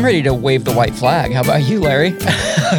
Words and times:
I'm 0.00 0.06
ready 0.06 0.22
to 0.22 0.32
wave 0.32 0.64
the 0.64 0.72
white 0.72 0.94
flag. 0.94 1.30
How 1.32 1.42
about 1.42 1.64
you, 1.64 1.78
Larry? 1.78 2.08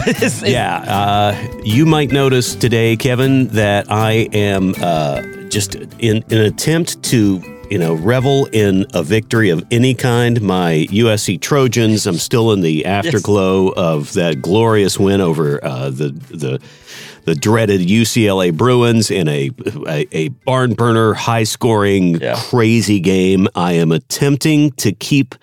It's- 0.07 0.41
it's- 0.41 0.41
Yeah, 0.41 0.77
uh, 0.77 1.61
you 1.63 1.85
might 1.85 2.11
notice 2.11 2.55
today, 2.55 2.97
Kevin, 2.97 3.47
that 3.49 3.91
I 3.91 4.27
am 4.33 4.73
uh, 4.81 5.21
just 5.49 5.75
in, 5.75 5.91
in 5.99 6.23
an 6.31 6.45
attempt 6.45 7.03
to, 7.03 7.39
you 7.69 7.77
know, 7.77 7.93
revel 7.93 8.47
in 8.47 8.87
a 8.95 9.03
victory 9.03 9.51
of 9.51 9.63
any 9.69 9.93
kind. 9.93 10.41
My 10.41 10.87
USC 10.89 11.39
Trojans. 11.39 12.07
I'm 12.07 12.15
still 12.15 12.53
in 12.53 12.61
the 12.61 12.87
afterglow 12.87 13.67
of 13.73 14.13
that 14.13 14.41
glorious 14.41 14.97
win 14.97 15.21
over 15.21 15.63
uh, 15.63 15.91
the 15.91 16.09
the 16.31 16.59
the 17.25 17.35
dreaded 17.35 17.81
UCLA 17.81 18.51
Bruins 18.51 19.11
in 19.11 19.27
a 19.27 19.51
a, 19.87 20.07
a 20.11 20.29
barn 20.29 20.73
burner, 20.73 21.13
high 21.13 21.43
scoring, 21.43 22.15
Yeah. 22.15 22.33
crazy 22.49 22.99
game. 22.99 23.47
I 23.53 23.73
am 23.73 23.91
attempting 23.91 24.71
to 24.77 24.91
keep 24.91 25.35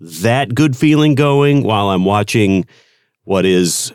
that 0.00 0.54
good 0.54 0.76
feeling 0.76 1.14
going 1.14 1.62
while 1.62 1.88
I'm 1.88 2.04
watching 2.04 2.66
what 3.24 3.44
is 3.46 3.92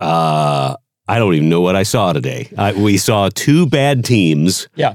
uh 0.00 0.76
I 1.08 1.18
don't 1.18 1.34
even 1.34 1.48
know 1.48 1.60
what 1.60 1.76
I 1.76 1.82
saw 1.82 2.12
today. 2.12 2.48
I, 2.56 2.72
we 2.72 2.96
saw 2.96 3.28
two 3.34 3.66
bad 3.66 4.04
teams 4.04 4.68
Yeah. 4.76 4.94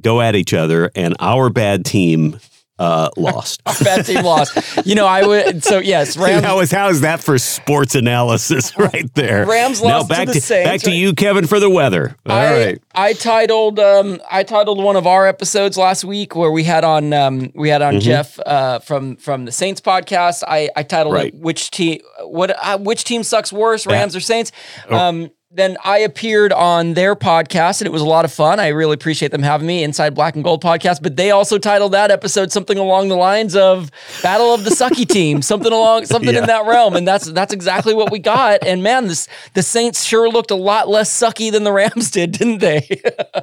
go 0.00 0.20
at 0.20 0.34
each 0.34 0.52
other, 0.52 0.90
and 0.94 1.14
our 1.20 1.48
bad 1.48 1.84
team 1.84 2.38
uh, 2.82 3.08
lost. 3.16 3.62
Our 3.66 3.74
bad 3.84 4.04
team 4.06 4.24
lost. 4.24 4.58
You 4.86 4.94
know, 4.94 5.06
I 5.06 5.24
would. 5.26 5.62
So 5.62 5.78
yes, 5.78 6.16
Rams. 6.16 6.44
how 6.44 6.60
is 6.60 6.70
how 6.72 6.88
is 6.88 7.00
that 7.02 7.22
for 7.22 7.38
sports 7.38 7.94
analysis 7.94 8.76
right 8.78 9.12
there? 9.14 9.46
Rams 9.46 9.80
now 9.82 9.98
lost 9.98 10.08
to 10.08 10.14
back 10.14 10.26
the 10.28 10.32
to, 10.34 10.40
Saints, 10.40 10.68
back 10.70 10.80
to 10.80 10.90
right? 10.90 10.96
you, 10.96 11.14
Kevin, 11.14 11.46
for 11.46 11.60
the 11.60 11.70
weather. 11.70 12.16
All 12.26 12.36
I, 12.36 12.52
right. 12.52 12.82
I 12.94 13.12
titled 13.12 13.78
um 13.78 14.20
I 14.30 14.42
titled 14.42 14.82
one 14.82 14.96
of 14.96 15.06
our 15.06 15.26
episodes 15.26 15.78
last 15.78 16.04
week 16.04 16.34
where 16.34 16.50
we 16.50 16.64
had 16.64 16.82
on 16.84 17.12
um 17.12 17.50
we 17.54 17.68
had 17.68 17.82
on 17.82 18.00
Jeff 18.00 18.38
uh 18.40 18.80
from 18.80 19.16
from 19.16 19.44
the 19.44 19.52
Saints 19.52 19.80
podcast. 19.80 20.42
I 20.46 20.68
I 20.76 20.82
titled 20.82 21.14
Right. 21.14 21.32
it 21.32 21.40
which 21.40 21.70
team 21.70 22.00
what 22.22 22.50
uh, 22.64 22.78
which 22.78 23.04
team 23.04 23.22
sucks 23.22 23.52
worse, 23.52 23.86
Rams 23.86 24.16
or 24.16 24.20
Saints. 24.20 24.50
Oh. 24.90 25.30
Then 25.54 25.76
I 25.84 25.98
appeared 25.98 26.50
on 26.50 26.94
their 26.94 27.14
podcast 27.14 27.82
and 27.82 27.86
it 27.86 27.92
was 27.92 28.00
a 28.00 28.06
lot 28.06 28.24
of 28.24 28.32
fun. 28.32 28.58
I 28.58 28.68
really 28.68 28.94
appreciate 28.94 29.32
them 29.32 29.42
having 29.42 29.66
me 29.66 29.84
inside 29.84 30.14
Black 30.14 30.34
and 30.34 30.42
Gold 30.42 30.62
podcast. 30.64 31.02
But 31.02 31.16
they 31.16 31.30
also 31.30 31.58
titled 31.58 31.92
that 31.92 32.10
episode 32.10 32.50
something 32.50 32.78
along 32.78 33.08
the 33.08 33.16
lines 33.16 33.54
of 33.54 33.90
Battle 34.22 34.54
of 34.54 34.64
the 34.64 34.70
Sucky 34.70 35.06
Team, 35.08 35.42
something 35.42 35.70
along 35.70 36.06
something 36.06 36.32
Yeah. 36.32 36.40
in 36.40 36.46
that 36.46 36.64
realm. 36.64 36.96
And 36.96 37.06
that's 37.06 37.30
that's 37.32 37.52
exactly 37.52 37.92
what 37.92 38.10
we 38.10 38.18
got. 38.18 38.64
And 38.66 38.82
man, 38.82 39.08
this 39.08 39.28
the 39.52 39.62
Saints 39.62 40.04
sure 40.04 40.30
looked 40.30 40.50
a 40.50 40.56
lot 40.56 40.88
less 40.88 41.10
sucky 41.10 41.52
than 41.52 41.64
the 41.64 41.72
Rams 41.72 42.10
did, 42.12 42.32
didn't 42.32 42.58
they? 42.60 43.02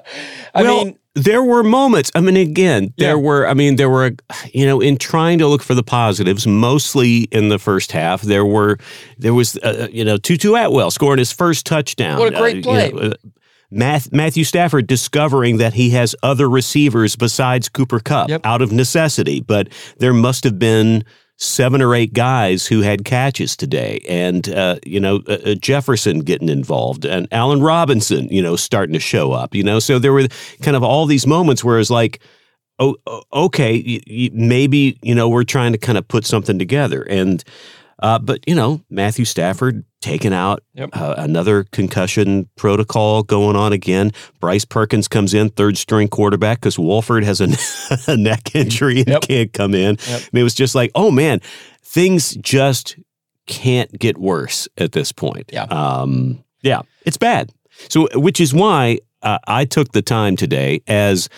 I 0.55 0.63
well, 0.63 0.85
mean, 0.85 0.99
there 1.23 1.43
were 1.43 1.63
moments. 1.63 2.11
I 2.15 2.21
mean, 2.21 2.37
again, 2.37 2.93
there 2.97 3.09
Yeah. 3.15 3.21
were. 3.21 3.47
I 3.47 3.53
mean, 3.53 3.75
there 3.75 3.89
were. 3.89 4.11
You 4.53 4.65
know, 4.65 4.79
in 4.81 4.97
trying 4.97 5.37
to 5.39 5.47
look 5.47 5.61
for 5.63 5.73
the 5.75 5.83
positives, 5.83 6.45
mostly 6.47 7.27
in 7.31 7.49
the 7.49 7.59
first 7.59 7.91
half, 7.91 8.21
there 8.21 8.45
were. 8.45 8.77
There 9.17 9.33
was, 9.33 9.57
uh, 9.57 9.87
you 9.91 10.03
know, 10.03 10.17
Tutu 10.17 10.53
Atwell 10.55 10.91
scoring 10.91 11.19
his 11.19 11.31
first 11.31 11.65
touchdown. 11.65 12.19
What 12.19 12.33
a 12.33 12.37
great 12.37 12.65
Uh, 12.67 12.71
you 12.71 12.77
know, 12.77 12.89
play. 12.91 13.07
uh, 13.09 13.13
Math, 13.71 14.11
Matthew 14.11 14.43
Stafford 14.45 14.87
discovering 14.87 15.57
that 15.57 15.73
he 15.75 15.91
has 15.91 16.15
other 16.23 16.49
receivers 16.49 17.15
besides 17.15 17.69
Cooper 17.69 17.99
Kupp 17.99 18.27
Yep. 18.29 18.41
out 18.43 18.61
of 18.63 18.71
necessity, 18.71 19.41
but 19.41 19.67
there 19.99 20.13
must 20.13 20.43
have 20.43 20.57
been 20.57 21.03
seven 21.39 21.81
or 21.81 21.95
eight 21.95 22.13
guys 22.13 22.67
who 22.67 22.81
had 22.81 23.05
catches 23.05 23.55
today, 23.55 24.03
and 24.07 24.49
uh, 24.49 24.77
you 24.85 24.99
know 24.99 25.21
uh, 25.27 25.37
uh, 25.45 25.55
Jefferson 25.55 26.19
getting 26.19 26.49
involved, 26.49 27.05
and 27.05 27.27
Allen 27.31 27.61
Robinson, 27.61 28.27
you 28.29 28.41
know, 28.41 28.55
starting 28.55 28.93
to 28.93 28.99
show 28.99 29.31
up. 29.31 29.55
You 29.55 29.63
know, 29.63 29.79
so 29.79 29.97
there 29.97 30.13
were 30.13 30.27
kind 30.61 30.77
of 30.77 30.83
all 30.83 31.05
these 31.05 31.25
moments 31.25 31.63
where 31.63 31.79
it's 31.79 31.89
like. 31.89 32.19
Oh, 32.81 32.95
okay. 33.33 33.99
maybe 34.31 34.97
you 35.01 35.13
know 35.13 35.27
we're 35.27 35.43
trying 35.43 35.73
to 35.73 35.77
kind 35.77 35.97
of 35.97 36.07
put 36.07 36.25
something 36.25 36.57
together, 36.57 37.01
and 37.09 37.43
uh, 38.01 38.19
but 38.19 38.39
you 38.47 38.55
know 38.55 38.81
Matthew 38.89 39.25
Stafford 39.25 39.83
taken 40.01 40.31
out, 40.33 40.63
Yep. 40.75 40.89
uh, 40.93 41.15
another 41.17 41.65
concussion 41.65 42.47
protocol 42.55 43.23
going 43.23 43.55
on 43.55 43.73
again. 43.73 44.11
Bryce 44.39 44.65
Perkins 44.65 45.07
comes 45.07 45.33
in, 45.33 45.49
third 45.49 45.77
string 45.77 46.07
quarterback, 46.07 46.59
because 46.61 46.79
Wolford 46.79 47.23
has 47.23 47.41
a, 47.41 47.49
a 48.11 48.15
neck 48.17 48.55
injury 48.55 48.99
and 48.99 49.07
Yep. 49.09 49.21
can't 49.23 49.53
come 49.53 49.73
in. 49.73 49.97
Yep. 50.07 50.21
I 50.21 50.29
mean, 50.33 50.41
it 50.41 50.43
was 50.43 50.55
just 50.55 50.75
like, 50.75 50.91
oh 50.95 51.11
man, 51.11 51.41
things 51.83 52.35
just 52.37 52.97
can't 53.45 53.91
get 53.99 54.17
worse 54.17 54.67
at 54.77 54.91
this 54.93 55.11
point. 55.11 55.49
Yeah. 55.51 55.63
Um, 55.63 56.43
yeah, 56.61 56.81
it's 57.05 57.17
bad. 57.17 57.51
So, 57.89 58.07
which 58.13 58.39
is 58.39 58.53
why 58.53 58.99
uh, 59.21 59.39
I 59.47 59.65
took 59.65 59.91
the 59.91 60.01
time 60.01 60.35
today 60.35 60.81
as 60.87 61.29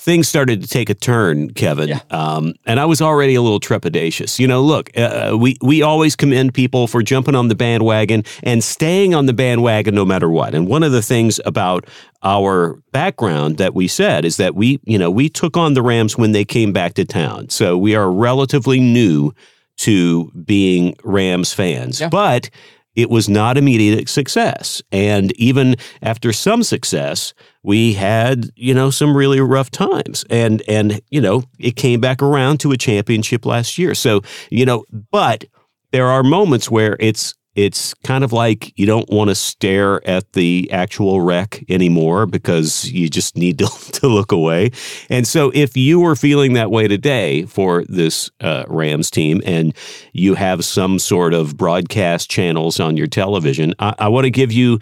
things 0.00 0.26
started 0.28 0.62
to 0.62 0.66
take 0.66 0.88
a 0.88 0.94
turn, 0.94 1.52
Kevin. 1.52 1.90
Yeah. 1.90 2.00
Um, 2.10 2.54
and 2.64 2.80
I 2.80 2.86
was 2.86 3.02
already 3.02 3.34
a 3.34 3.42
little 3.42 3.60
trepidatious. 3.60 4.38
You 4.38 4.48
know, 4.48 4.62
look, 4.62 4.90
uh, 4.96 5.36
we 5.38 5.58
we 5.60 5.82
always 5.82 6.16
commend 6.16 6.54
people 6.54 6.86
for 6.86 7.02
jumping 7.02 7.34
on 7.34 7.48
the 7.48 7.54
bandwagon 7.54 8.24
and 8.42 8.64
staying 8.64 9.14
on 9.14 9.26
the 9.26 9.34
bandwagon 9.34 9.94
no 9.94 10.04
matter 10.04 10.30
what. 10.30 10.54
And 10.54 10.66
one 10.66 10.82
of 10.82 10.92
the 10.92 11.02
things 11.02 11.38
about 11.44 11.86
our 12.22 12.80
background 12.92 13.58
that 13.58 13.74
we 13.74 13.86
said 13.88 14.24
is 14.24 14.38
that 14.38 14.54
we, 14.54 14.80
you 14.84 14.98
know, 14.98 15.10
we 15.10 15.28
took 15.28 15.56
on 15.56 15.74
the 15.74 15.82
Rams 15.82 16.16
when 16.16 16.32
they 16.32 16.44
came 16.44 16.72
back 16.72 16.94
to 16.94 17.04
town. 17.04 17.50
So 17.50 17.76
we 17.76 17.94
are 17.94 18.10
relatively 18.10 18.80
new 18.80 19.32
to 19.78 20.30
being 20.44 20.96
Rams 21.04 21.52
fans. 21.52 22.00
Yeah. 22.00 22.08
But 22.08 22.50
it 22.94 23.10
was 23.10 23.28
not 23.28 23.56
immediate 23.56 24.08
success. 24.08 24.82
And 24.90 25.32
even 25.32 25.76
after 26.02 26.32
some 26.32 26.62
success, 26.62 27.32
we 27.62 27.92
had, 27.92 28.50
you 28.56 28.74
know, 28.74 28.90
some 28.90 29.16
really 29.16 29.40
rough 29.40 29.70
times. 29.70 30.24
And 30.30 30.62
and, 30.68 31.00
you 31.10 31.20
know, 31.20 31.44
it 31.58 31.76
came 31.76 32.00
back 32.00 32.22
around 32.22 32.58
to 32.60 32.72
a 32.72 32.76
championship 32.76 33.46
last 33.46 33.78
year. 33.78 33.94
So, 33.94 34.22
you 34.50 34.64
know, 34.64 34.84
but 35.10 35.44
there 35.92 36.06
are 36.06 36.22
moments 36.22 36.70
where 36.70 36.96
it's 37.00 37.34
it's 37.60 37.92
kind 38.04 38.24
of 38.24 38.32
like 38.32 38.72
you 38.78 38.86
don't 38.86 39.08
want 39.10 39.28
to 39.28 39.34
stare 39.34 40.06
at 40.08 40.32
the 40.32 40.66
actual 40.72 41.20
wreck 41.20 41.62
anymore 41.68 42.24
because 42.24 42.90
you 42.90 43.08
just 43.10 43.36
need 43.36 43.58
to, 43.58 43.66
to 43.92 44.08
look 44.08 44.32
away. 44.32 44.70
And 45.10 45.26
so, 45.26 45.50
if 45.54 45.76
you 45.76 46.00
were 46.00 46.16
feeling 46.16 46.54
that 46.54 46.70
way 46.70 46.88
today 46.88 47.44
for 47.44 47.84
this 47.84 48.30
uh, 48.40 48.64
Rams 48.66 49.10
team 49.10 49.42
and 49.44 49.74
you 50.12 50.34
have 50.34 50.64
some 50.64 50.98
sort 50.98 51.34
of 51.34 51.56
broadcast 51.56 52.30
channels 52.30 52.80
on 52.80 52.96
your 52.96 53.06
television, 53.06 53.74
I, 53.78 53.94
I 53.98 54.08
want 54.08 54.24
to 54.24 54.30
give 54.30 54.52
you 54.52 54.78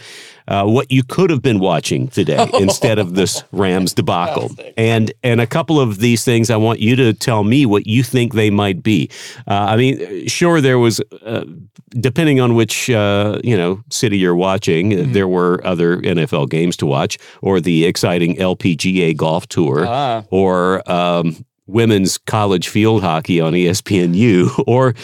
uh, 0.49 0.65
what 0.65 0.91
you 0.91 1.05
could 1.05 1.31
have 1.31 1.43
been 1.43 1.61
watching 1.61 2.09
today 2.09 2.49
instead 2.61 2.99
of 2.99 3.15
this 3.15 3.45
Rams 3.53 3.95
debacle. 3.95 4.51
And 4.77 5.13
and 5.23 5.41
a 5.41 5.47
couple 5.47 5.79
of 5.79 5.99
these 5.99 6.25
things, 6.25 6.51
I 6.51 6.57
want 6.57 6.81
you 6.81 6.97
to 6.97 7.13
tell 7.13 7.45
me 7.45 7.65
what 7.67 7.87
you 7.87 8.03
think 8.03 8.35
they 8.35 8.51
might 8.51 8.83
be. 8.83 9.09
Uh, 9.47 9.53
I 9.73 9.77
mean, 9.77 10.27
sure, 10.27 10.61
there 10.61 10.79
was, 10.79 11.01
uh, 11.25 11.45
depending 11.91 12.41
on 12.41 12.55
which 12.55 12.91
uh, 12.91 13.39
you 13.45 13.57
know 13.57 13.81
city 13.91 14.19
you're 14.19 14.35
watching, 14.37 14.93
uh, 14.99 15.05
there 15.13 15.29
were 15.29 15.61
other 15.65 15.99
NFL 15.99 16.49
games 16.49 16.77
to 16.79 16.87
watch, 16.87 17.19
or 17.43 17.61
the 17.61 17.85
exciting 17.85 18.35
LPGA 18.37 19.17
golf 19.17 19.47
tour, 19.49 19.85
Ah. 19.87 20.25
or 20.31 20.83
um, 20.91 21.37
women's 21.67 22.17
college 22.17 22.69
field 22.69 23.03
hockey 23.03 23.41
on 23.41 23.53
ESPNU, 23.53 24.65
or 24.67 24.95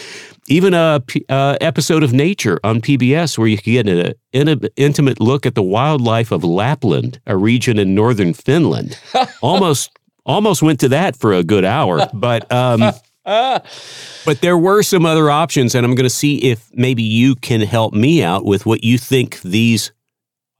even 0.47 0.73
a 0.73 1.01
uh, 1.29 1.57
episode 1.61 2.03
of 2.03 2.13
Nature 2.13 2.59
on 2.63 2.81
PBS 2.81 3.37
where 3.37 3.47
you 3.47 3.57
can 3.57 3.73
get 3.73 3.87
an 3.87 4.13
in- 4.31 4.69
intimate 4.75 5.19
look 5.19 5.45
at 5.45 5.55
the 5.55 5.63
wildlife 5.63 6.31
of 6.31 6.43
Lapland, 6.43 7.19
a 7.25 7.35
region 7.35 7.79
in 7.79 7.95
northern 7.95 8.33
Finland. 8.33 8.99
almost, 9.41 9.91
almost 10.25 10.61
went 10.61 10.79
to 10.81 10.89
that 10.89 11.15
for 11.15 11.33
a 11.33 11.43
good 11.43 11.65
hour, 11.65 12.07
but 12.13 12.51
um, 12.51 12.93
But 13.25 14.41
there 14.41 14.57
were 14.57 14.83
some 14.83 15.05
other 15.05 15.31
options, 15.31 15.73
and 15.73 15.85
I'm 15.85 15.95
going 15.95 16.05
to 16.05 16.09
see 16.09 16.37
if 16.37 16.69
maybe 16.73 17.03
you 17.03 17.35
can 17.35 17.61
help 17.61 17.93
me 17.93 18.23
out 18.23 18.45
with 18.45 18.65
what 18.65 18.83
you 18.83 18.97
think 18.97 19.41
these 19.41 19.91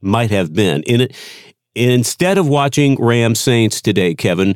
might 0.01 0.31
have 0.31 0.53
been. 0.53 0.81
In 0.83 1.01
it, 1.01 1.15
instead 1.75 2.37
of 2.37 2.47
watching 2.47 2.95
Ram 2.99 3.35
Saints 3.35 3.81
today, 3.81 4.15
Kevin, 4.15 4.55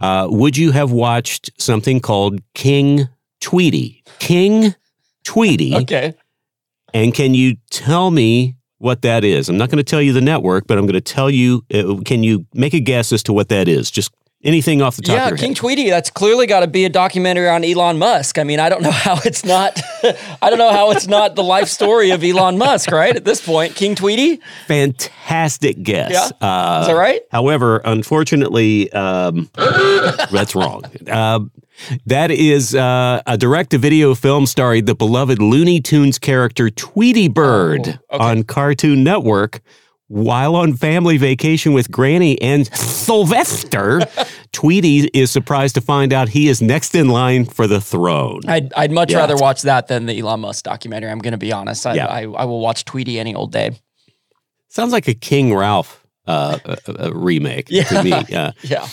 uh, 0.00 0.28
would 0.30 0.56
you 0.56 0.72
have 0.72 0.90
watched 0.90 1.50
something 1.58 2.00
called 2.00 2.40
King 2.54 3.08
Tweety? 3.40 4.02
King 4.18 4.74
Tweety. 5.24 5.74
Okay. 5.76 6.14
And 6.92 7.14
can 7.14 7.34
you 7.34 7.56
tell 7.70 8.10
me 8.10 8.56
what 8.78 9.02
that 9.02 9.24
is? 9.24 9.48
I'm 9.48 9.56
not 9.56 9.70
going 9.70 9.78
to 9.78 9.84
tell 9.84 10.02
you 10.02 10.12
the 10.12 10.20
network, 10.20 10.66
but 10.66 10.78
I'm 10.78 10.86
going 10.86 10.94
to 10.94 11.00
tell 11.00 11.30
you. 11.30 11.64
Uh, 11.72 11.96
can 12.04 12.22
you 12.22 12.46
make 12.54 12.74
a 12.74 12.80
guess 12.80 13.12
as 13.12 13.22
to 13.24 13.32
what 13.32 13.48
that 13.50 13.68
is? 13.68 13.90
Just 13.90 14.12
anything 14.42 14.80
off 14.82 14.96
the 14.96 15.02
top 15.02 15.14
Yeah, 15.16 15.36
King 15.36 15.50
head. 15.50 15.56
Tweety. 15.56 15.90
That's 15.90 16.10
clearly 16.10 16.46
got 16.46 16.60
to 16.60 16.66
be 16.66 16.84
a 16.84 16.88
documentary 16.88 17.48
on 17.48 17.64
Elon 17.64 17.98
Musk. 17.98 18.38
I 18.38 18.44
mean, 18.44 18.58
I 18.60 18.68
don't 18.68 18.82
know 18.82 18.90
how 19.06 19.18
it's 19.24 19.44
not. 19.44 19.80
I 20.42 20.48
don't 20.50 20.58
know 20.58 20.72
how 20.72 20.90
it's 20.92 21.06
not 21.06 21.34
the 21.36 21.42
life 21.44 21.68
story 21.68 22.10
of 22.10 22.24
Elon 22.24 22.56
Musk, 22.58 22.90
right? 22.90 23.14
At 23.14 23.24
this 23.24 23.44
point, 23.44 23.74
King 23.74 23.94
Tweety. 23.94 24.40
Fantastic 24.66 25.82
guess. 25.82 26.10
Yeah? 26.12 26.46
Uh, 26.46 26.80
Is 26.82 26.86
that 26.88 26.94
right? 26.94 27.20
However, 27.30 27.78
unfortunately, 27.84 28.92
um, 28.92 29.50
that's 29.56 30.54
wrong. 30.54 30.82
Uh, 31.06 31.40
that 32.06 32.30
is 32.30 32.74
uh, 32.74 33.22
a 33.26 33.38
direct-to-video 33.38 34.14
film 34.14 34.44
starring 34.46 34.84
the 34.84 34.94
beloved 34.94 35.40
Looney 35.40 35.80
Tunes 35.80 36.18
character 36.18 36.68
Tweety 36.68 37.28
Bird 37.28 37.98
Oh, 38.10 38.16
okay. 38.16 38.24
on 38.24 38.42
Cartoon 38.42 39.02
Network. 39.02 39.60
While 40.12 40.56
on 40.56 40.74
family 40.74 41.18
vacation 41.18 41.72
with 41.72 41.88
Granny 41.88 42.40
and 42.42 42.66
Sylvester, 42.74 44.00
Tweety 44.52 45.08
is 45.14 45.30
surprised 45.30 45.76
to 45.76 45.80
find 45.80 46.12
out 46.12 46.30
he 46.30 46.48
is 46.48 46.60
next 46.60 46.96
in 46.96 47.10
line 47.10 47.44
for 47.44 47.68
the 47.68 47.80
throne. 47.80 48.40
I'd, 48.48 48.72
I'd 48.74 48.90
much 48.90 49.12
Yeah. 49.12 49.18
rather 49.18 49.36
watch 49.36 49.62
that 49.62 49.86
than 49.86 50.06
the 50.06 50.18
Elon 50.18 50.40
Musk 50.40 50.64
documentary. 50.64 51.10
I'm 51.12 51.20
going 51.20 51.30
to 51.30 51.38
be 51.38 51.52
honest. 51.52 51.86
I, 51.86 51.94
Yeah. 51.94 52.06
I, 52.06 52.22
I 52.22 52.44
will 52.44 52.58
watch 52.58 52.84
Tweety 52.84 53.20
any 53.20 53.36
old 53.36 53.52
day. 53.52 53.78
Sounds 54.68 54.90
like 54.90 55.06
a 55.06 55.14
King 55.14 55.54
Ralph 55.54 56.04
uh, 56.26 56.58
uh, 56.64 56.76
uh, 56.88 57.10
remake 57.14 57.66
to 57.66 57.74
Yeah. 57.74 58.02
me. 58.02 58.10
Yeah. 58.28 58.52
Yeah. 58.62 58.86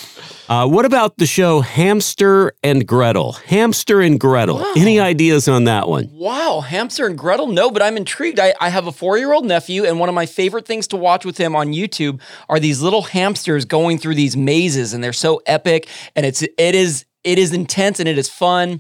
Uh, 0.50 0.66
what 0.66 0.86
about 0.86 1.18
the 1.18 1.26
show 1.26 1.60
Hamster 1.60 2.54
and 2.64 2.88
Gretel? 2.88 3.34
Hamster 3.34 4.00
and 4.00 4.18
Gretel. 4.18 4.66
Any 4.78 4.98
ideas 4.98 5.50
on 5.50 5.66
that 5.66 5.90
one? 5.90 6.08
Wow, 6.14 6.62
Hamster 6.62 7.06
and 7.06 7.18
Gretel? 7.18 7.48
No, 7.48 7.70
but 7.70 7.82
I'm 7.82 7.98
intrigued. 7.98 8.40
I, 8.40 8.54
I 8.62 8.70
have 8.70 8.88
a 8.88 8.94
four 8.94 9.18
year 9.18 9.34
old 9.34 9.46
nephew, 9.46 9.84
and 9.84 10.00
one 10.00 10.08
of 10.08 10.16
my 10.16 10.26
favorite 10.26 10.66
things 10.66 10.88
to 10.88 10.96
watch 10.96 11.26
with 11.26 11.38
him 11.38 11.54
on 11.54 11.74
YouTube 11.74 12.22
are 12.48 12.60
these 12.62 12.82
little 12.82 13.02
hamsters 13.02 13.66
going 13.66 13.98
through 13.98 14.16
these 14.16 14.38
mazes, 14.38 14.94
and 14.94 15.04
they're 15.04 15.12
so 15.12 15.42
epic, 15.46 15.90
and 16.16 16.26
it's 16.26 16.42
it 16.42 16.76
is 16.76 17.04
it 17.26 17.38
is 17.38 17.52
intense 17.52 18.00
and 18.00 18.08
it 18.08 18.18
is 18.18 18.30
fun. 18.30 18.80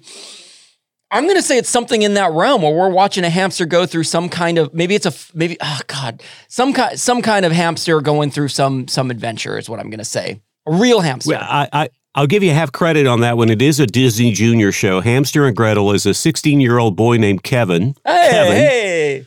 I'm 1.09 1.27
gonna 1.27 1.41
say 1.41 1.57
it's 1.57 1.69
something 1.69 2.01
in 2.01 2.15
that 2.15 2.31
realm 2.33 2.61
where 2.61 2.73
we're 2.73 2.89
watching 2.89 3.23
a 3.23 3.29
hamster 3.29 3.65
go 3.65 3.85
through 3.85 4.03
some 4.03 4.27
kind 4.27 4.57
of 4.57 4.73
maybe 4.73 4.93
it's 4.93 5.05
a 5.05 5.13
maybe 5.33 5.57
oh 5.61 5.79
god 5.87 6.21
some 6.49 6.73
kind 6.73 6.99
some 6.99 7.21
kind 7.21 7.45
of 7.45 7.51
hamster 7.51 8.01
going 8.01 8.29
through 8.29 8.49
some 8.49 8.87
some 8.87 9.09
adventure 9.09 9.57
is 9.57 9.69
what 9.69 9.79
I'm 9.79 9.89
gonna 9.89 10.05
say. 10.05 10.41
A 10.65 10.73
real 10.73 10.99
hamster. 10.99 11.31
Well, 11.31 11.41
I, 11.41 11.69
I, 11.71 11.89
I'll 12.13 12.27
give 12.27 12.43
you 12.43 12.51
half 12.51 12.73
credit 12.73 13.07
on 13.07 13.21
that 13.21 13.37
one. 13.37 13.49
It 13.49 13.61
is 13.61 13.79
a 13.79 13.87
Disney 13.87 14.33
Junior 14.33 14.73
show. 14.73 14.99
Hamster 14.99 15.45
and 15.45 15.55
Gretel 15.55 15.93
is 15.93 16.05
a 16.05 16.13
16 16.13 16.59
year 16.59 16.77
old 16.77 16.97
boy 16.97 17.15
named 17.17 17.43
Kevin. 17.43 17.95
hey, 18.05 18.27
Kevin. 18.29 18.53
hey. 18.53 19.25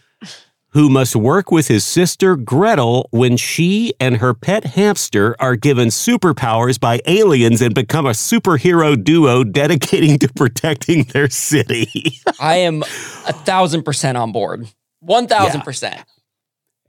Who 0.72 0.88
must 0.88 1.16
work 1.16 1.50
with 1.50 1.68
his 1.68 1.84
sister 1.84 2.36
Gretel 2.36 3.08
when 3.10 3.36
she 3.36 3.92
and 3.98 4.16
her 4.18 4.34
pet 4.34 4.64
hamster 4.64 5.34
are 5.40 5.56
given 5.56 5.88
superpowers 5.88 6.78
by 6.78 7.00
aliens 7.06 7.60
and 7.60 7.74
become 7.74 8.06
a 8.06 8.10
superhero 8.10 9.02
duo 9.02 9.44
dedicating 9.44 10.18
to 10.18 10.28
protecting 10.34 11.04
their 11.04 11.28
city. 11.28 12.20
I 12.40 12.56
am 12.56 12.82
a 12.82 13.32
thousand 13.32 13.82
percent 13.82 14.16
on 14.16 14.32
board. 14.32 14.68
One 15.00 15.26
thousand 15.26 15.62
percent. 15.62 16.00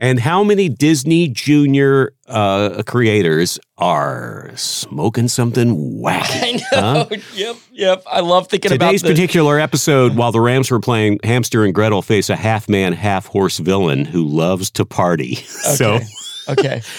And 0.01 0.19
how 0.19 0.43
many 0.43 0.67
Disney 0.67 1.29
Junior 1.29 2.13
uh, 2.27 2.81
creators 2.85 3.57
are 3.77 4.51
smoking 4.55 5.27
something 5.29 6.01
wacky? 6.01 6.61
I 6.73 6.81
know. 6.81 7.07
Yep, 7.35 7.55
yep. 7.71 8.03
I 8.11 8.19
love 8.19 8.47
thinking 8.49 8.71
Today's 8.71 9.01
about 9.03 9.07
the, 9.07 9.13
particular 9.13 9.59
episode, 9.59 10.15
while 10.17 10.31
the 10.33 10.41
Rams 10.41 10.69
were 10.71 10.79
playing, 10.81 11.19
Hamster 11.23 11.63
and 11.63 11.73
Gretel 11.73 12.01
face 12.01 12.29
a 12.29 12.35
half 12.35 12.67
man, 12.67 12.91
half 12.93 13.27
horse 13.27 13.59
villain 13.59 14.03
who 14.05 14.25
loves 14.25 14.69
to 14.71 14.83
party. 14.85 15.35
So 15.45 15.93
Okay. 15.95 16.05
okay. 16.49 16.81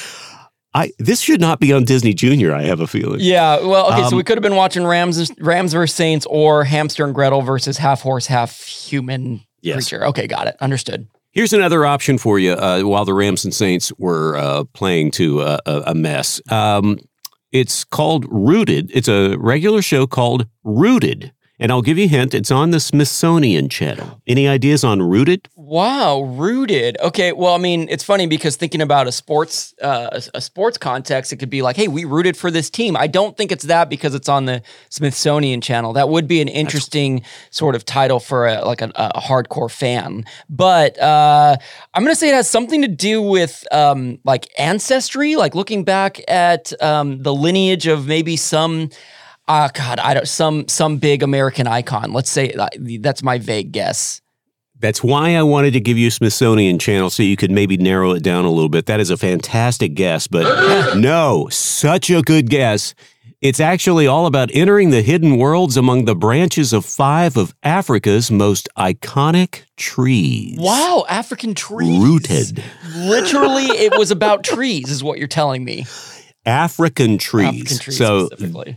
I 0.75 0.91
this 0.99 1.21
should 1.21 1.41
not 1.43 1.61
be 1.61 1.71
on 1.75 1.85
Disney 1.85 2.15
Junior. 2.15 2.55
I 2.55 2.63
have 2.63 2.81
a 2.81 2.87
feeling. 2.87 3.21
Yeah. 3.21 3.61
Well, 3.61 3.89
okay. 3.93 4.01
so 4.05 4.07
Um, 4.13 4.17
we 4.17 4.23
could 4.25 4.39
have 4.39 4.43
been 4.43 4.57
watching 4.57 4.87
Rams, 4.87 5.31
Rams 5.39 5.75
versus 5.75 5.95
Saints, 5.95 6.25
or 6.31 6.65
Hamster 6.65 7.05
and 7.05 7.15
Gretel 7.15 7.43
versus 7.43 7.77
half 7.77 8.01
horse, 8.01 8.27
half 8.29 8.63
human 8.65 9.43
Yes. 9.61 9.75
creature. 9.89 10.07
Okay, 10.07 10.27
got 10.27 10.47
it. 10.47 10.57
Understood. 10.63 11.09
Here's 11.33 11.55
another 11.55 11.87
option 11.87 12.19
for 12.19 12.39
you. 12.39 12.53
Uh, 12.53 12.83
while 12.83 13.07
the 13.07 13.15
Rams 13.15 13.45
and 13.45 13.55
Saints 13.55 13.91
were 13.97 14.37
uh, 14.37 14.65
playing 14.75 15.13
to 15.13 15.41
uh, 15.41 15.83
a, 15.87 15.95
mess, 15.95 16.43
um, 16.51 16.99
it's 17.53 17.85
called 17.85 18.27
Rooted. 18.31 18.91
It's 18.93 19.09
a 19.09 19.37
regular 19.37 19.81
show 19.81 20.07
called 20.07 20.47
Rooted, 20.63 21.33
and 21.63 21.71
I'll 21.71 21.81
give 21.81 21.97
you 21.97 22.07
a 22.07 22.09
hint. 22.09 22.35
It's 22.35 22.51
on 22.51 22.73
the 22.73 22.81
Smithsonian 22.81 23.69
Channel. 23.69 24.21
Any 24.27 24.49
ideas 24.49 24.83
on 24.83 25.01
Rooted? 25.01 25.49
Wow, 25.55 26.23
rooted. 26.23 26.99
Okay, 27.01 27.31
well, 27.31 27.55
I 27.55 27.59
mean, 27.59 27.87
it's 27.89 28.03
funny 28.03 28.27
because 28.27 28.57
thinking 28.57 28.81
about 28.81 29.07
a 29.07 29.13
sports 29.13 29.73
uh, 29.81 30.21
a, 30.35 30.41
sports 30.41 30.77
context, 30.77 31.33
it 31.33 31.37
could 31.37 31.51
be 31.51 31.63
like, 31.63 31.77
"Hey, 31.77 31.87
we 31.87 32.05
rooted 32.05 32.37
for 32.37 32.51
this 32.51 32.69
team." 32.69 32.97
I 32.97 33.07
don't 33.07 33.37
think 33.37 33.53
it's 33.53 33.65
that 33.67 33.89
because 33.89 34.13
it's 34.13 34.29
on 34.29 34.47
the 34.47 34.61
Smithsonian 34.91 35.61
Channel. 35.61 35.93
That 35.93 36.09
would 36.09 36.27
be 36.27 36.41
an 36.41 36.49
interesting 36.49 37.23
sort 37.51 37.77
of 37.77 37.85
title 37.85 38.19
for 38.19 38.49
a, 38.49 38.65
like 38.65 38.83
a, 38.83 38.91
a 38.97 39.21
hardcore 39.21 39.71
fan. 39.71 40.25
But 40.51 40.99
uh, 40.99 41.57
I'm 41.95 42.03
gonna 42.03 42.17
say 42.17 42.29
it 42.29 42.35
has 42.35 42.51
something 42.51 42.83
to 42.83 42.89
do 42.89 43.23
with 43.23 43.65
um, 43.71 44.19
like 44.25 44.49
ancestry, 44.59 45.37
like 45.37 45.55
looking 45.55 45.85
back 45.85 46.21
at 46.29 46.73
um, 46.83 47.23
the 47.23 47.33
lineage 47.33 47.87
of 47.87 48.09
maybe 48.09 48.37
some. 48.37 48.91
Ah, 49.49 49.71
God, 49.75 49.99
I 49.99 50.15
don't 50.15 50.29
some 50.29 50.69
some 50.69 50.99
big 50.99 51.23
American 51.23 51.67
icon. 51.67 52.13
Let's 52.13 52.31
say 52.31 52.53
uh, 52.53 52.69
that's 53.01 53.23
my 53.23 53.39
vague 53.39 53.73
guess. 53.73 54.21
That's 54.79 55.03
why 55.03 55.37
I 55.37 55.43
wanted 55.45 55.75
to 55.75 55.81
give 55.81 55.97
you 55.97 56.11
Smithsonian 56.11 56.79
Channel 56.79 57.11
so 57.11 57.23
you 57.23 57.37
could 57.37 57.53
maybe 57.53 57.77
narrow 57.77 58.13
it 58.13 58.23
down 58.25 58.45
a 58.45 58.51
little 58.51 58.69
bit. 58.69 58.87
That 58.87 58.99
is 58.99 59.11
a 59.11 59.17
fantastic 59.17 59.95
guess, 59.95 60.27
but 60.27 60.97
no, 60.97 61.49
such 61.51 62.11
a 62.11 62.21
good 62.23 62.51
guess. 62.51 62.95
It's 63.41 63.61
actually 63.61 64.07
all 64.07 64.27
about 64.27 64.51
entering 64.53 64.91
the 64.91 65.03
hidden 65.03 65.37
worlds 65.37 65.77
among 65.77 66.05
the 66.05 66.15
branches 66.15 66.73
of 66.73 66.85
five 66.85 67.37
of 67.37 67.55
Africa's 67.65 68.31
most 68.31 68.69
iconic 68.77 69.63
trees. 69.77 70.59
Wow, 70.61 71.05
African 71.09 71.55
trees. 71.55 72.01
Rooted. 72.01 72.63
Literally, 72.97 73.65
it 73.65 73.99
was 73.99 74.13
about 74.13 74.45
trees, 74.45 74.91
is 74.91 75.03
what 75.03 75.19
you're 75.19 75.27
telling 75.27 75.65
me. 75.65 75.87
African 76.47 77.19
trees. 77.19 77.49
African 77.49 77.79
trees 77.79 77.99
so 77.99 78.27
specifically. 78.27 78.77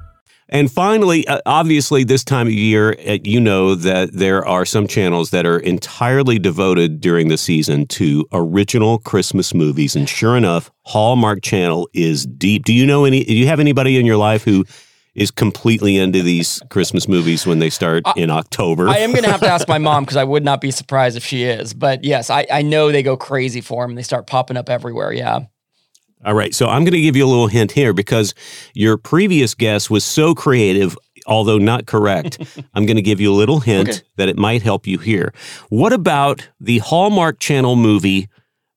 And 0.51 0.69
finally, 0.69 1.25
uh, 1.27 1.39
obviously, 1.45 2.03
this 2.03 2.25
time 2.25 2.47
of 2.47 2.53
year, 2.53 2.97
uh, 3.07 3.17
you 3.23 3.39
know 3.39 3.73
that 3.73 4.11
there 4.11 4.45
are 4.45 4.65
some 4.65 4.85
channels 4.85 5.29
that 5.29 5.45
are 5.45 5.59
entirely 5.59 6.39
devoted 6.39 6.99
during 6.99 7.29
the 7.29 7.37
season 7.37 7.87
to 7.87 8.27
original 8.33 8.99
Christmas 8.99 9.53
movies. 9.53 9.95
And 9.95 10.09
sure 10.09 10.35
enough, 10.35 10.69
Hallmark 10.85 11.41
Channel 11.41 11.87
is 11.93 12.25
deep. 12.25 12.65
Do 12.65 12.73
you 12.73 12.85
know 12.85 13.05
any? 13.05 13.23
Do 13.23 13.33
you 13.33 13.47
have 13.47 13.61
anybody 13.61 13.97
in 13.97 14.05
your 14.05 14.17
life 14.17 14.43
who 14.43 14.65
is 15.15 15.31
completely 15.31 15.97
into 15.97 16.21
these 16.21 16.61
Christmas 16.69 17.07
movies 17.07 17.45
when 17.45 17.59
they 17.59 17.69
start 17.69 18.03
in 18.17 18.29
October? 18.29 18.89
I 18.89 18.97
am 18.97 19.11
going 19.11 19.23
to 19.23 19.31
have 19.31 19.41
to 19.41 19.49
ask 19.49 19.69
my 19.69 19.77
mom 19.77 20.03
because 20.05 20.17
I 20.17 20.25
would 20.25 20.43
not 20.43 20.59
be 20.59 20.71
surprised 20.71 21.15
if 21.15 21.23
she 21.23 21.43
is. 21.43 21.73
But 21.73 22.03
yes, 22.03 22.29
I, 22.29 22.45
I 22.51 22.61
know 22.61 22.91
they 22.91 23.03
go 23.03 23.15
crazy 23.15 23.61
for 23.61 23.87
them. 23.87 23.95
They 23.95 24.03
start 24.03 24.27
popping 24.27 24.57
up 24.57 24.69
everywhere. 24.69 25.13
Yeah. 25.13 25.45
All 26.25 26.33
right. 26.33 26.53
So 26.53 26.67
I'm 26.67 26.83
going 26.83 26.93
to 26.93 27.01
give 27.01 27.15
you 27.15 27.25
a 27.25 27.27
little 27.27 27.47
hint 27.47 27.71
here 27.71 27.93
because 27.93 28.33
your 28.73 28.97
previous 28.97 29.55
guess 29.55 29.89
was 29.89 30.03
so 30.03 30.35
creative, 30.35 30.97
although 31.25 31.57
not 31.57 31.85
correct. 31.87 32.39
I'm 32.73 32.85
going 32.85 32.97
to 32.97 33.01
give 33.01 33.19
you 33.19 33.31
a 33.31 33.35
little 33.35 33.59
hint 33.59 33.89
Okay. 33.89 33.99
that 34.17 34.29
it 34.29 34.37
might 34.37 34.61
help 34.61 34.85
you 34.85 34.97
here. 34.99 35.33
What 35.69 35.93
about 35.93 36.47
the 36.59 36.77
Hallmark 36.79 37.39
Channel 37.39 37.75
movie? 37.75 38.27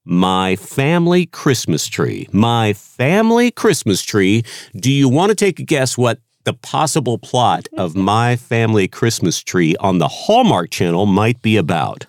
My 0.07 0.57
Family 0.57 1.25
Christmas 1.27 1.87
Tree. 1.87 2.29
My 2.33 2.73
Family 2.75 3.51
Christmas 3.51 4.03
Tree. 4.03 4.45
Do 4.77 4.93
you 4.93 5.09
want 5.09 5.31
to 5.31 5.35
take 5.35 5.59
a 5.59 5.63
guess 5.63 5.97
what 5.97 6.19
the 6.45 6.53
possible 6.55 7.17
plot 7.19 7.69
of 7.77 7.95
My 8.13 8.37
Family 8.37 8.87
Christmas 8.89 9.43
Tree 9.43 9.77
on 9.81 9.99
the 9.99 10.09
Hallmark 10.09 10.71
Channel 10.71 11.07
might 11.07 11.41
be 11.43 11.57
about. 11.57 12.07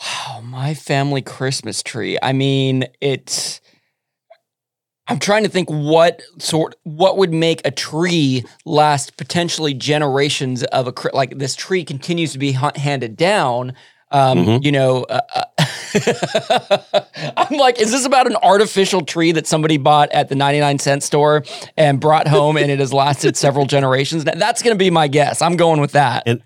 Wow, 0.00 0.40
my 0.42 0.74
family 0.74 1.22
Christmas 1.22 1.82
tree. 1.82 2.18
I 2.22 2.32
mean, 2.34 2.84
it's. 3.00 3.60
I'm 5.06 5.18
trying 5.18 5.42
to 5.44 5.50
think 5.50 5.68
what 5.68 6.22
sort, 6.38 6.76
what 6.84 7.18
would 7.18 7.32
make 7.32 7.60
a 7.66 7.70
tree 7.70 8.44
last 8.64 9.16
potentially 9.16 9.74
generations 9.74 10.64
of 10.64 10.88
a 10.88 10.94
like 11.14 11.38
this 11.38 11.54
tree 11.54 11.84
continues 11.84 12.32
to 12.32 12.38
be 12.38 12.52
handed 12.52 13.16
down. 13.16 13.74
Um, 14.10 14.38
Mhm. 14.46 14.64
You 14.64 14.72
know, 14.72 15.02
uh, 15.04 15.20
uh, 15.34 15.44
I'm 17.36 17.58
like, 17.58 17.80
is 17.80 17.90
this 17.90 18.04
about 18.04 18.26
an 18.26 18.36
artificial 18.42 19.02
tree 19.02 19.32
that 19.32 19.46
somebody 19.46 19.76
bought 19.76 20.10
at 20.12 20.28
the 20.28 20.34
99 20.34 20.78
cent 20.78 21.02
store 21.02 21.44
and 21.76 22.00
brought 22.00 22.28
home, 22.28 22.56
and 22.56 22.70
it 22.70 22.78
has 22.78 22.92
lasted 22.92 23.36
several 23.44 23.66
generations? 23.66 24.24
That's 24.24 24.62
going 24.62 24.74
to 24.74 24.78
be 24.78 24.90
my 24.90 25.08
guess. 25.08 25.42
I'm 25.42 25.56
going 25.56 25.80
with 25.80 25.92
that. 25.92 26.22
And 26.26 26.42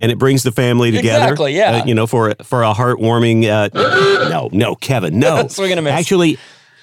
and 0.00 0.10
it 0.10 0.18
brings 0.18 0.42
the 0.42 0.52
family 0.52 0.90
together. 0.90 1.24
Exactly, 1.24 1.54
yeah. 1.54 1.82
uh, 1.82 1.84
you 1.84 1.94
know, 1.94 2.06
for 2.06 2.34
for 2.42 2.62
a 2.62 2.72
heartwarming. 2.72 3.46
Uh, 3.46 4.28
no, 4.30 4.48
no, 4.50 4.74
Kevin, 4.74 5.18
no. 5.18 5.46
Swing 5.48 5.72
and 5.72 5.78
a 5.78 5.82
miss. 5.82 5.92
Actually, 5.92 6.38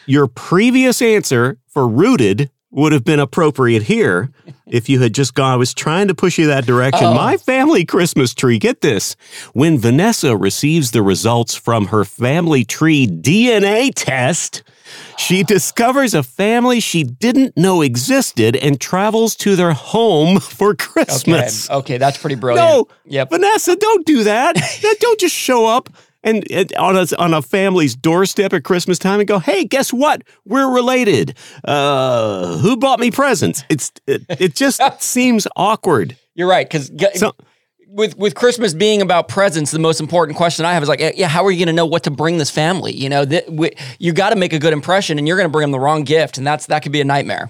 your 0.08 0.28
previous 0.28 1.02
answer 1.02 1.58
for 1.68 1.88
rooted 1.88 2.50
would 2.72 2.92
have 2.92 3.04
been 3.06 3.20
appropriate 3.20 3.84
here 3.84 4.30
if 4.68 4.90
you 4.90 5.00
had 5.00 5.14
just 5.14 5.34
gone. 5.34 5.54
I 5.54 5.56
was 5.56 5.74
trying 5.74 6.10
to 6.10 6.14
push 6.16 6.38
you 6.38 6.48
that 6.48 6.66
direction. 6.66 7.06
Oh. 7.06 7.14
My 7.14 7.38
family 7.38 7.86
Christmas 7.86 8.34
tree. 8.34 8.60
Get 8.60 8.82
this: 8.82 9.16
when 9.54 9.78
Vanessa 9.80 10.36
receives 10.36 10.92
the 10.92 11.02
results 11.02 11.56
from 11.56 11.88
her 11.88 12.04
family 12.04 12.64
tree 12.66 13.08
DNA 13.08 13.92
test. 13.96 14.64
She 15.18 15.44
discovers 15.44 16.14
a 16.14 16.24
family 16.24 16.80
she 16.80 17.04
didn't 17.04 17.58
know 17.58 17.82
existed 17.82 18.56
and 18.56 18.80
travels 18.80 19.36
to 19.38 19.58
their 19.58 19.74
home 19.74 20.40
for 20.40 20.70
Okay, 20.72 20.86
Christmas. 20.86 21.70
okay, 21.70 21.98
that's 21.98 22.18
pretty 22.18 22.36
brilliant. 22.38 22.66
No, 22.70 22.88
Yep. 23.06 23.32
Vanessa, 23.32 23.76
don't 23.76 24.06
do 24.06 24.24
that. 24.24 24.56
don't 25.02 25.20
just 25.20 25.36
show 25.36 25.66
up 25.66 25.90
and, 26.24 26.44
on 26.78 26.96
a 26.98 27.06
on 27.18 27.34
a 27.34 27.42
family's 27.42 27.96
doorstep 27.96 28.54
at 28.54 28.64
Christmas 28.64 29.00
time 29.00 29.20
and 29.20 29.28
go, 29.28 29.40
"Hey, 29.40 29.66
guess 29.66 29.94
what? 29.94 30.24
We're 30.46 30.74
related. 30.74 31.38
Uh, 31.64 32.58
who 32.58 32.78
bought 32.78 33.00
me 33.00 33.12
presents?" 33.12 33.64
It's 33.70 33.92
it, 34.08 34.24
it 34.30 34.56
just 34.56 34.82
seems 35.02 35.48
awkward. 35.56 36.18
You're 36.36 36.50
right 36.50 36.68
because 36.70 36.92
So- 37.16 37.34
with 37.90 38.18
with 38.18 38.36
Christmas 38.36 38.74
being 38.74 39.02
about 39.02 39.28
presents, 39.28 39.72
the 39.72 39.80
most 39.80 40.00
important 40.00 40.38
question 40.38 40.66
I 40.66 40.74
have 40.74 40.84
is 40.84 40.90
like, 40.90 41.00
yeah, 41.16 41.28
how 41.28 41.46
are 41.46 41.52
you 41.52 41.58
going 41.58 41.74
to 41.74 41.74
know 41.74 41.86
what 41.86 42.04
to 42.04 42.12
bring 42.12 42.38
this 42.38 42.52
family? 42.52 42.94
You 42.94 43.10
know, 43.10 43.26
th- 43.26 43.46
we, 43.50 43.72
you 43.98 44.12
got 44.14 44.32
to 44.32 44.36
make 44.36 44.54
a 44.54 44.60
good 44.60 44.74
impression, 44.74 45.18
and 45.18 45.28
you're 45.28 45.38
going 45.38 45.48
to 45.48 45.52
bring 45.52 45.64
them 45.64 45.72
the 45.72 45.80
wrong 45.80 46.04
gift, 46.04 46.38
and 46.38 46.46
that's 46.46 46.66
that 46.68 46.84
could 46.84 46.92
be 46.92 47.02
a 47.02 47.06
nightmare. 47.06 47.50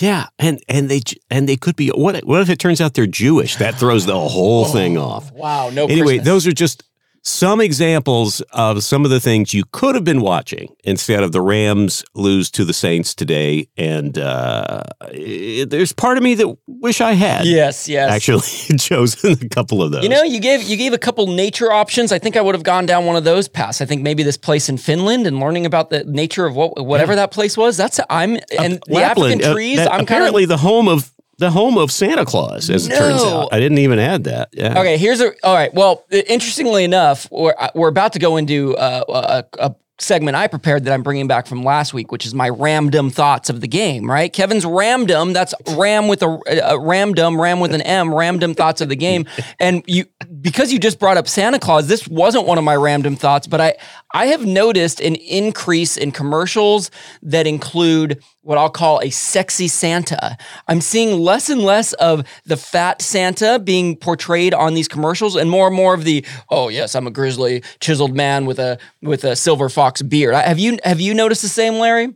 Yeah, 0.00 0.26
and 0.38 0.62
and 0.68 0.88
they 0.88 1.00
and 1.28 1.48
they 1.48 1.56
could 1.56 1.74
be. 1.74 1.88
What 1.88 2.24
what 2.24 2.40
if 2.40 2.48
it 2.50 2.60
turns 2.60 2.80
out 2.80 2.94
they're 2.94 3.06
Jewish? 3.06 3.56
That 3.56 3.74
throws 3.74 4.06
the 4.06 4.18
whole 4.18 4.64
thing 4.64 4.96
off. 4.96 5.32
Wow, 5.32 5.70
no. 5.70 5.86
anyway, 5.86 6.18
Christmas. 6.18 6.24
those 6.24 6.46
are 6.46 6.52
just 6.52 6.84
some 7.22 7.60
examples 7.60 8.40
of 8.52 8.82
some 8.82 9.04
of 9.04 9.10
the 9.10 9.20
things 9.20 9.52
you 9.52 9.64
could 9.72 9.94
have 9.94 10.04
been 10.04 10.20
watching 10.20 10.74
instead 10.84 11.22
of 11.22 11.32
the 11.32 11.40
Rams 11.40 12.04
lose 12.14 12.50
to 12.52 12.64
the 12.64 12.72
Saints 12.72 13.14
today. 13.14 13.68
And 13.76 14.16
uh, 14.18 14.82
there's 15.12 15.92
part 15.92 16.16
of 16.16 16.22
me 16.22 16.34
that 16.34 16.56
wish 16.66 17.00
I 17.00 17.12
had 17.12 17.44
Yes, 17.46 17.88
yes. 17.88 18.10
actually 18.10 18.78
chosen 18.78 19.32
a 19.32 19.48
couple 19.48 19.82
of 19.82 19.92
those. 19.92 20.02
You 20.02 20.08
know, 20.08 20.22
you 20.22 20.40
gave 20.40 20.62
you 20.62 20.76
gave 20.76 20.92
a 20.92 20.98
couple 20.98 21.26
nature 21.26 21.70
options. 21.72 22.12
I 22.12 22.18
think 22.18 22.36
I 22.36 22.40
would 22.40 22.54
have 22.54 22.64
gone 22.64 22.86
down 22.86 23.04
one 23.06 23.16
of 23.16 23.24
those 23.24 23.48
paths. 23.48 23.80
I 23.80 23.84
think 23.84 24.02
maybe 24.02 24.22
this 24.22 24.36
place 24.36 24.68
in 24.68 24.78
Finland 24.78 25.26
and 25.26 25.40
learning 25.40 25.66
about 25.66 25.90
the 25.90 26.04
nature 26.04 26.46
of 26.46 26.54
what 26.54 26.84
whatever 26.84 27.14
that 27.16 27.30
place 27.30 27.56
was. 27.56 27.76
That's 27.76 28.00
I'm 28.08 28.36
and 28.58 28.80
the 28.86 28.94
Lapland, 28.94 29.32
African 29.42 29.50
uh, 29.50 29.54
trees. 29.54 29.76
that- 29.78 29.92
I'm 29.92 30.06
kind 30.06 30.24
of 30.24 30.48
the 30.48 30.56
home 30.56 30.88
of 30.88 31.12
the 31.38 31.50
home 31.50 31.78
of 31.78 31.90
Santa 31.90 32.24
Claus, 32.24 32.68
as 32.68 32.86
it 32.86 32.96
turns 32.96 33.22
out. 33.22 33.48
I 33.52 33.60
didn't 33.60 33.78
even 33.78 33.98
add 33.98 34.24
that. 34.24 34.50
Yeah. 34.52 34.78
Okay, 34.78 34.98
here's 34.98 35.20
a. 35.20 35.32
All 35.44 35.54
right. 35.54 35.72
Well, 35.72 36.04
interestingly 36.10 36.84
enough, 36.84 37.28
we're, 37.30 37.54
we're 37.74 37.88
about 37.88 38.12
to 38.14 38.18
go 38.18 38.36
into 38.36 38.76
uh, 38.76 39.44
a, 39.58 39.66
a 39.68 39.74
segment 40.00 40.36
I 40.36 40.46
prepared 40.46 40.84
that 40.84 40.92
I'm 40.92 41.02
bringing 41.02 41.26
back 41.26 41.46
from 41.46 41.62
last 41.64 41.92
week, 41.92 42.12
which 42.12 42.24
is 42.24 42.34
my 42.34 42.50
ramdom 42.50 43.12
thoughts 43.12 43.50
of 43.50 43.60
the 43.60 43.68
game. 43.68 44.10
Right, 44.10 44.32
Kevin's 44.32 44.64
ramdom. 44.64 45.32
That's 45.32 45.54
ram 45.76 46.08
with 46.08 46.22
a, 46.22 46.28
a 46.28 46.78
ramdom, 46.78 47.40
ram 47.40 47.60
with 47.60 47.74
an 47.74 47.82
M. 47.82 48.08
Ramdom 48.08 48.56
thoughts 48.56 48.80
of 48.80 48.88
the 48.88 48.96
game. 48.96 49.26
And 49.60 49.82
you, 49.86 50.04
because 50.40 50.72
you 50.72 50.78
just 50.78 51.00
brought 51.00 51.16
up 51.16 51.26
Santa 51.26 51.58
Claus, 51.58 51.88
this 51.88 52.06
wasn't 52.06 52.46
one 52.46 52.58
of 52.58 52.64
my 52.64 52.76
ramdom 52.76 53.18
thoughts, 53.18 53.46
but 53.46 53.60
I 53.60 53.74
I 54.12 54.26
have 54.26 54.46
noticed 54.46 55.00
an 55.00 55.16
increase 55.16 55.96
in 55.96 56.12
commercials 56.12 56.90
that 57.22 57.46
include 57.46 58.22
what 58.40 58.56
I'll 58.56 58.70
call 58.70 59.00
a 59.02 59.10
sexy 59.10 59.68
Santa. 59.68 60.38
I'm 60.68 60.80
seeing 60.80 61.18
less 61.18 61.50
and 61.50 61.60
less 61.60 61.92
of 61.94 62.26
the 62.46 62.56
fat 62.56 63.02
Santa 63.02 63.58
being 63.58 63.94
portrayed 63.96 64.54
on 64.54 64.72
these 64.72 64.88
commercials 64.88 65.36
and 65.36 65.50
more 65.50 65.66
and 65.66 65.76
more 65.76 65.92
of 65.92 66.04
the 66.04 66.24
oh 66.48 66.68
yes, 66.68 66.94
I'm 66.94 67.06
a 67.06 67.10
grizzly 67.10 67.62
chiseled 67.80 68.16
man 68.16 68.46
with 68.46 68.58
a 68.58 68.78
with 69.02 69.24
a 69.24 69.36
silver 69.36 69.68
fox 69.68 70.02
beard. 70.02 70.34
Have 70.34 70.58
you 70.58 70.78
have 70.84 71.00
you 71.00 71.14
noticed 71.14 71.42
the 71.42 71.48
same, 71.48 71.74
Larry? 71.74 72.14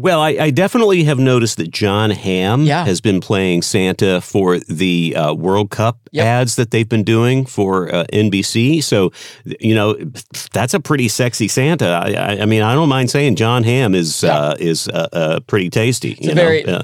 Well, 0.00 0.20
I, 0.20 0.28
I 0.28 0.50
definitely 0.50 1.02
have 1.04 1.18
noticed 1.18 1.56
that 1.56 1.72
Jon 1.72 2.10
Hamm 2.10 2.62
Yeah. 2.62 2.84
has 2.84 3.00
been 3.00 3.20
playing 3.20 3.62
Santa 3.62 4.20
for 4.20 4.60
the 4.60 5.16
uh, 5.16 5.34
World 5.34 5.70
Cup 5.70 5.98
Yep. 6.12 6.24
ads 6.24 6.54
that 6.54 6.70
they've 6.70 6.88
been 6.88 7.02
doing 7.02 7.44
for 7.44 7.92
uh, 7.92 8.04
NBC. 8.12 8.80
So, 8.84 9.10
you 9.58 9.74
know, 9.74 9.96
that's 10.52 10.72
a 10.72 10.78
pretty 10.78 11.08
sexy 11.08 11.48
Santa. 11.48 11.86
I, 11.88 12.12
I, 12.12 12.42
I 12.42 12.46
mean, 12.46 12.62
I 12.62 12.74
don't 12.74 12.88
mind 12.88 13.10
saying 13.10 13.34
Jon 13.34 13.64
Hamm 13.64 13.92
is 13.96 14.22
Yeah. 14.22 14.36
uh, 14.38 14.54
is 14.60 14.86
uh, 14.86 15.08
uh, 15.12 15.40
pretty 15.48 15.68
tasty. 15.68 16.12
a 16.12 16.22
you 16.22 16.28
know? 16.28 16.34
very- 16.34 16.64
Uh, 16.64 16.82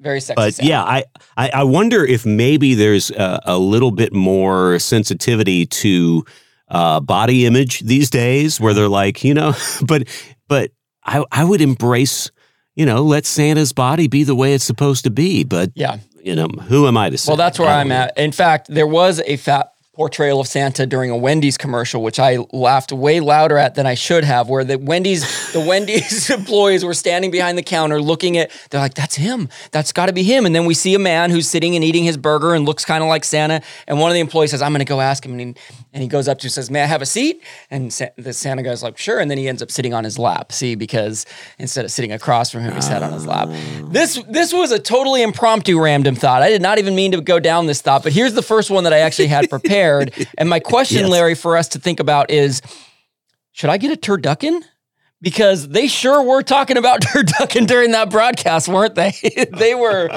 Very 0.00 0.20
sexy. 0.20 0.34
but 0.34 0.54
Santa. 0.54 0.68
yeah, 0.68 0.82
I, 0.82 1.04
I, 1.36 1.50
I 1.54 1.62
wonder 1.62 2.04
if 2.04 2.26
maybe 2.26 2.74
there's 2.74 3.12
a, 3.12 3.40
a 3.44 3.56
little 3.56 3.92
bit 3.92 4.12
more 4.12 4.80
sensitivity 4.80 5.64
to 5.66 6.24
uh, 6.72 6.98
body 6.98 7.46
image 7.46 7.80
these 7.80 8.10
days, 8.10 8.58
where 8.58 8.74
they're 8.74 8.88
like, 8.88 9.22
you 9.22 9.34
know, 9.34 9.54
but 9.86 10.08
but 10.48 10.72
I 11.04 11.24
I 11.30 11.44
would 11.44 11.60
embrace, 11.60 12.32
you 12.74 12.86
know, 12.86 13.04
let 13.04 13.26
Santa's 13.26 13.72
body 13.72 14.08
be 14.08 14.24
the 14.24 14.34
way 14.34 14.54
it's 14.54 14.64
supposed 14.64 15.04
to 15.04 15.10
be. 15.10 15.44
But 15.44 15.70
yeah. 15.76 15.98
you 16.20 16.34
know, 16.34 16.48
who 16.48 16.88
am 16.88 16.96
I 16.96 17.10
to 17.10 17.18
say? 17.18 17.30
Well, 17.30 17.36
that's 17.36 17.58
where 17.58 17.68
I'm 17.68 17.88
know. 17.88 17.96
at. 17.96 18.18
In 18.18 18.32
fact, 18.32 18.66
there 18.68 18.86
was 18.86 19.20
a 19.26 19.36
fat 19.36 19.72
portrayal 19.94 20.40
of 20.40 20.48
Santa 20.48 20.86
during 20.86 21.10
a 21.10 21.16
Wendy's 21.16 21.58
commercial, 21.58 22.02
which 22.02 22.18
I 22.18 22.38
laughed 22.50 22.92
way 22.92 23.20
louder 23.20 23.58
at 23.58 23.74
than 23.74 23.86
I 23.86 23.94
should 23.94 24.24
have, 24.24 24.48
where 24.48 24.64
the 24.64 24.78
Wendy's 24.78 25.52
the 25.52 25.60
Wendy's 25.60 26.30
employees 26.38 26.82
were 26.82 26.94
standing 26.94 27.30
behind 27.30 27.58
the 27.58 27.62
counter 27.62 28.00
looking 28.00 28.38
at 28.38 28.50
they're 28.70 28.80
like, 28.80 28.94
that's 28.94 29.16
him. 29.16 29.50
That's 29.70 29.92
gotta 29.92 30.14
be 30.14 30.22
him. 30.22 30.46
And 30.46 30.54
then 30.54 30.64
we 30.64 30.72
see 30.72 30.94
a 30.94 30.98
man 30.98 31.30
who's 31.30 31.46
sitting 31.46 31.76
and 31.76 31.84
eating 31.84 32.04
his 32.04 32.16
burger 32.16 32.54
and 32.54 32.64
looks 32.64 32.86
kind 32.86 33.02
of 33.02 33.08
like 33.08 33.22
Santa. 33.24 33.60
And 33.86 34.00
one 34.00 34.10
of 34.10 34.14
the 34.14 34.20
employees 34.20 34.52
says, 34.52 34.62
I'm 34.62 34.72
gonna 34.72 34.86
go 34.86 35.00
ask 35.00 35.26
him. 35.26 35.38
And 35.38 35.40
he, 35.40 35.54
and 35.92 36.02
he 36.02 36.08
goes 36.08 36.26
up 36.28 36.38
to 36.38 36.48
says, 36.50 36.70
May 36.70 36.82
I 36.82 36.86
have 36.86 37.02
a 37.02 37.06
seat? 37.06 37.42
And 37.70 37.92
Sa- 37.92 38.06
the 38.16 38.32
Santa 38.32 38.62
guy's 38.62 38.82
like, 38.82 38.96
sure. 38.96 39.18
And 39.20 39.30
then 39.30 39.38
he 39.38 39.48
ends 39.48 39.62
up 39.62 39.70
sitting 39.70 39.92
on 39.92 40.04
his 40.04 40.18
lap. 40.18 40.50
See, 40.52 40.74
because 40.74 41.26
instead 41.58 41.84
of 41.84 41.90
sitting 41.90 42.12
across 42.12 42.50
from 42.50 42.62
him, 42.62 42.74
he 42.74 42.80
sat 42.80 43.02
on 43.02 43.12
his 43.12 43.26
lap. 43.26 43.48
Oh. 43.50 43.88
This 43.90 44.22
this 44.28 44.52
was 44.52 44.72
a 44.72 44.78
totally 44.78 45.22
impromptu 45.22 45.80
random 45.80 46.14
thought. 46.14 46.42
I 46.42 46.48
did 46.48 46.62
not 46.62 46.78
even 46.78 46.94
mean 46.94 47.12
to 47.12 47.20
go 47.20 47.38
down 47.38 47.66
this 47.66 47.82
thought, 47.82 48.02
but 48.02 48.12
here's 48.12 48.34
the 48.34 48.42
first 48.42 48.70
one 48.70 48.84
that 48.84 48.92
I 48.92 48.98
actually 48.98 49.28
had 49.28 49.50
prepared. 49.50 50.12
and 50.38 50.48
my 50.48 50.60
question, 50.60 51.00
Yes. 51.00 51.10
Larry, 51.10 51.34
for 51.34 51.56
us 51.56 51.68
to 51.68 51.78
think 51.78 52.00
about 52.00 52.30
is 52.30 52.62
should 53.52 53.68
I 53.70 53.76
get 53.76 53.92
a 53.92 54.00
turducken? 54.00 54.62
Because 55.22 55.68
they 55.68 55.86
sure 55.86 56.22
were 56.22 56.42
talking 56.42 56.76
about 56.76 57.00
turducken 57.02 57.66
during 57.66 57.92
that 57.92 58.10
broadcast, 58.10 58.66
weren't 58.68 58.96
they? 58.96 59.12
they 59.52 59.74
were 59.74 60.10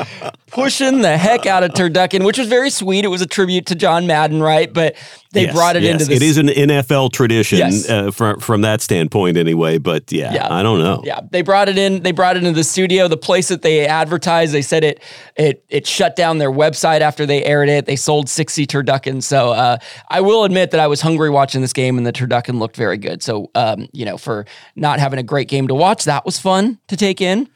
pushing 0.48 1.02
the 1.02 1.16
heck 1.18 1.46
out 1.46 1.64
of 1.64 1.72
turducken, 1.72 2.26
which 2.26 2.38
was 2.40 2.48
very 2.48 2.70
sweet. 2.72 3.06
It 3.06 3.10
was 3.10 3.22
a 3.22 3.28
tribute 3.28 3.68
to 3.68 3.76
John 3.76 4.08
Madden, 4.08 4.42
right? 4.42 4.72
But 4.74 4.96
they 5.32 5.44
Yes, 5.44 5.54
brought 5.54 5.76
it 5.76 5.84
yes. 5.84 5.94
into 5.94 6.06
this. 6.06 6.16
It 6.16 6.24
is 6.24 6.38
an 6.38 6.48
NFL 6.48 7.12
tradition 7.12 7.58
Yes. 7.60 7.90
uh, 7.90 8.10
from 8.10 8.40
from 8.40 8.62
that 8.62 8.82
standpoint, 8.82 9.36
anyway. 9.38 9.78
But 9.78 10.12
yeah, 10.12 10.34
Yeah. 10.34 10.48
I 10.52 10.64
don't 10.64 10.80
know. 10.80 11.02
Yeah, 11.04 11.20
they 11.30 11.42
brought 11.42 11.68
it 11.68 11.78
in. 11.78 12.02
They 12.04 12.14
brought 12.14 12.38
it 12.38 12.40
into 12.44 12.54
the 12.56 12.64
studio. 12.64 13.08
The 13.10 13.18
place 13.18 13.50
that 13.50 13.62
they 13.62 13.86
advertised, 13.86 14.54
they 14.54 14.62
said 14.62 14.84
it 14.86 15.04
it 15.36 15.66
it 15.70 15.86
shut 15.86 16.16
down 16.16 16.38
their 16.38 16.52
website 16.52 17.02
after 17.02 17.26
they 17.26 17.44
aired 17.44 17.68
it. 17.70 17.86
They 17.86 17.98
sold 17.98 18.30
sixty 18.30 18.66
turduckens. 18.66 19.24
So 19.24 19.52
uh, 19.52 19.78
I 20.10 20.22
will 20.22 20.46
admit 20.46 20.72
that 20.72 20.80
I 20.80 20.88
was 20.88 21.02
hungry 21.02 21.30
watching 21.30 21.60
this 21.62 21.74
game, 21.74 21.98
and 21.98 22.08
the 22.08 22.14
turducken 22.14 22.58
looked 22.58 22.78
very 22.78 22.98
good. 22.98 23.22
So 23.22 23.52
um, 23.56 23.88
you 23.92 24.06
know, 24.06 24.18
for 24.18 24.46
not 24.78 24.95
having 25.00 25.20
a 25.20 25.24
great 25.24 25.48
game 25.48 25.68
to 25.68 25.76
watch, 25.76 26.04
that 26.06 26.26
was 26.26 26.40
fun 26.40 26.80
to 26.88 26.96
take 26.98 27.22
in. 27.22 27.48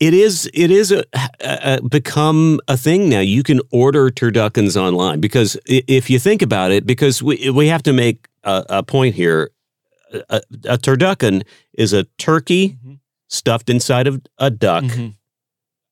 It 0.00 0.14
is. 0.14 0.48
It 0.54 0.70
is 0.70 0.92
a, 0.92 1.02
a, 1.40 1.78
a 1.78 1.82
become 1.88 2.60
a 2.68 2.76
thing 2.76 3.08
now. 3.08 3.18
You 3.20 3.42
can 3.42 3.60
order 3.72 4.10
turduckens 4.10 4.76
online 4.76 5.20
because 5.20 5.56
if 5.66 6.08
you 6.08 6.20
think 6.20 6.40
about 6.40 6.70
it, 6.70 6.86
because 6.86 7.20
we 7.22 7.50
we 7.50 7.66
have 7.66 7.82
to 7.82 7.92
make 7.92 8.28
a, 8.44 8.64
a 8.68 8.82
point 8.82 9.14
here. 9.16 9.50
A, 10.30 10.40
a 10.64 10.78
turducken 10.78 11.42
is 11.74 11.92
a 11.92 12.04
turkey 12.16 12.78
Mhm. 12.82 12.98
stuffed 13.26 13.68
inside 13.68 14.06
of 14.06 14.22
a 14.38 14.50
duck. 14.50 14.84
Mhm. 14.84 15.14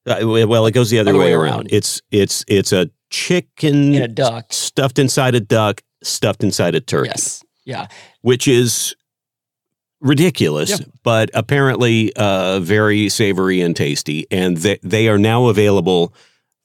Uh, 0.06 0.46
well, 0.48 0.64
it 0.66 0.72
goes 0.72 0.88
the 0.88 0.98
other, 1.00 1.10
Other 1.10 1.18
way, 1.18 1.24
way 1.26 1.32
around. 1.32 1.52
around. 1.52 1.68
It's 1.72 2.00
it's 2.12 2.44
it's 2.48 2.72
a 2.72 2.88
chicken 3.10 3.92
In 3.92 4.02
a 4.02 4.08
duck. 4.08 4.52
stuffed 4.52 4.98
inside 5.00 5.34
a 5.34 5.40
duck, 5.40 5.82
stuffed 6.02 6.42
inside 6.44 6.74
a 6.76 6.80
turkey, 6.80 7.08
Yes. 7.08 7.42
Yeah. 7.66 7.88
which 8.22 8.46
is 8.48 8.94
ridiculous, 10.06 10.70
Yeah. 10.70 10.86
but 11.02 11.30
apparently 11.34 12.12
uh, 12.16 12.60
very 12.60 13.08
savory 13.08 13.60
and 13.60 13.74
tasty. 13.76 14.26
And 14.30 14.56
they, 14.58 14.78
they 14.82 15.08
are 15.08 15.18
now 15.18 15.46
available 15.46 16.14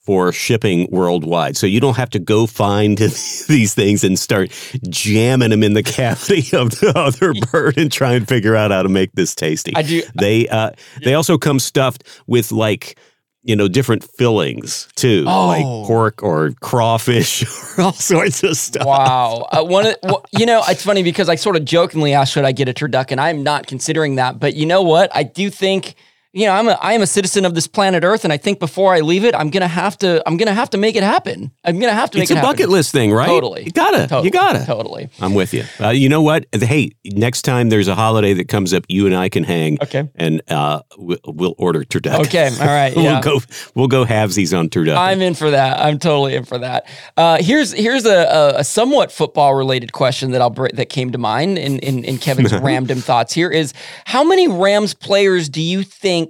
for 0.04 0.32
shipping 0.32 0.88
worldwide. 0.90 1.56
So 1.56 1.68
you 1.68 1.80
don't 1.80 1.96
have 1.98 2.10
to 2.12 2.20
go 2.20 2.48
find 2.48 2.98
these 3.48 3.74
things 3.76 4.04
and 4.04 4.18
start 4.18 4.50
jamming 4.90 5.52
them 5.52 5.62
in 5.64 5.74
the 5.74 5.84
cavity 6.00 6.58
of 6.58 6.72
the 6.72 6.92
other 6.96 7.34
bird 7.52 7.78
and 7.78 7.92
try 7.92 8.14
and 8.14 8.28
figure 8.28 8.56
out 8.56 8.72
how 8.72 8.82
to 8.84 8.90
make 8.90 9.12
this 9.14 9.36
tasty. 9.36 9.74
I 9.76 9.84
do. 9.84 10.02
They 10.16 10.48
uh, 10.48 10.72
they 11.04 11.14
also 11.14 11.38
come 11.38 11.60
stuffed 11.60 12.04
with 12.26 12.52
like 12.52 12.98
you 13.44 13.56
know 13.56 13.68
different 13.68 14.04
fillings 14.04 14.88
too, 14.96 15.26
Oh. 15.28 15.48
like 15.48 15.64
pork 15.88 16.22
or 16.24 16.52
crawfish 16.62 17.44
or 17.78 17.86
all 17.86 17.94
sorts 17.94 18.44
of 18.44 18.56
stuff. 18.56 18.86
Wow. 18.86 19.48
Uh, 19.52 19.64
one, 19.64 19.88
of, 19.88 19.96
well, 20.04 20.24
you 20.32 20.46
know, 20.46 20.62
it's 20.68 20.84
funny 20.84 21.02
because 21.04 21.28
I 21.30 21.36
sort 21.36 21.56
of 21.56 21.66
jokingly 21.66 22.14
asked, 22.14 22.34
should 22.34 22.46
I 22.46 22.52
get 22.52 22.70
a 22.70 22.74
turducken? 22.74 23.18
I'm 23.20 23.42
not 23.44 23.66
considering 23.68 24.16
that, 24.16 24.40
but 24.40 24.56
you 24.56 24.66
know 24.66 24.82
what? 24.84 25.10
I 25.16 25.24
do 25.24 25.50
think, 25.50 25.96
you 26.34 26.46
know, 26.46 26.54
I'm 26.54 26.68
a, 26.70 26.72
I 26.82 26.94
am 26.94 27.02
a 27.02 27.08
citizen 27.08 27.44
of 27.46 27.56
this 27.56 27.68
planet 27.68 28.04
Earth, 28.04 28.24
and 28.24 28.32
I 28.32 28.38
think 28.38 28.60
before 28.60 28.94
I 28.94 29.02
leave 29.02 29.26
it, 29.26 29.36
I'm 29.36 29.50
gonna 29.50 29.68
have 29.68 29.98
to, 30.00 30.24
I'm 30.26 30.38
gonna 30.38 30.54
have 30.54 30.70
to 30.70 30.78
make 30.78 30.96
it 30.96 31.04
happen. 31.04 31.52
I'm 31.66 31.78
gonna 31.80 31.92
have 31.94 32.10
to 32.12 32.18
make 32.18 32.24
It's 32.24 32.32
it 32.32 32.36
a 32.36 32.38
happen. 32.38 32.52
bucket 32.52 32.70
list 32.70 32.92
thing, 32.94 33.12
right? 33.12 33.28
Totally. 33.28 33.64
You 33.66 33.72
gotta. 33.72 34.08
Totally. 34.08 34.24
You 34.26 34.32
gotta. 34.32 34.66
Totally. 34.66 35.10
I'm 35.20 35.34
with 35.34 35.54
you. 35.54 35.66
Uh, 35.80 35.90
you 35.90 36.08
know 36.08 36.22
what? 36.22 36.46
Hey, 36.54 36.92
next 37.04 37.42
time 37.42 37.68
there's 37.70 37.90
a 37.90 37.96
holiday 37.96 38.34
that 38.36 38.48
comes 38.48 38.74
up, 38.74 38.86
you 38.88 39.06
and 39.08 39.16
I 39.16 39.28
can 39.28 39.44
hang. 39.44 39.78
Okay. 39.84 40.08
And 40.16 40.42
uh, 40.50 40.82
we'll, 40.98 41.18
we'll 41.26 41.56
order 41.58 41.84
turducken. 41.84 42.26
Okay. 42.28 42.50
All 42.60 42.66
right. 42.66 42.96
we'll 42.96 43.04
Yeah. 43.04 43.22
go. 43.22 43.40
We'll 43.76 43.88
go 43.90 44.06
halvesies 44.06 44.58
on 44.58 44.70
turducken. 44.70 44.98
I'm 44.98 45.22
in 45.22 45.34
for 45.34 45.52
that. 45.52 45.80
I'm 45.80 46.00
totally 46.00 46.36
in 46.36 46.46
for 46.46 46.60
that. 46.60 46.88
Uh, 47.18 47.40
here's 47.42 47.74
here's 47.74 48.06
a, 48.06 48.24
a, 48.56 48.60
a 48.60 48.64
somewhat 48.64 49.12
football 49.12 49.54
related 49.56 49.92
question 49.92 50.32
that 50.32 50.42
I'll 50.42 50.50
br- 50.50 50.70
that 50.76 50.88
came 50.90 51.12
to 51.12 51.18
mind 51.18 51.58
in 51.58 51.80
in, 51.80 52.06
in 52.06 52.18
Kevin's 52.20 52.54
random 52.62 53.00
thoughts. 53.02 53.34
Here 53.34 53.50
is 53.50 53.74
how 54.06 54.24
many 54.24 54.48
Rams 54.48 54.94
players 54.94 55.50
do 55.50 55.62
you 55.62 55.84
think? 55.84 56.21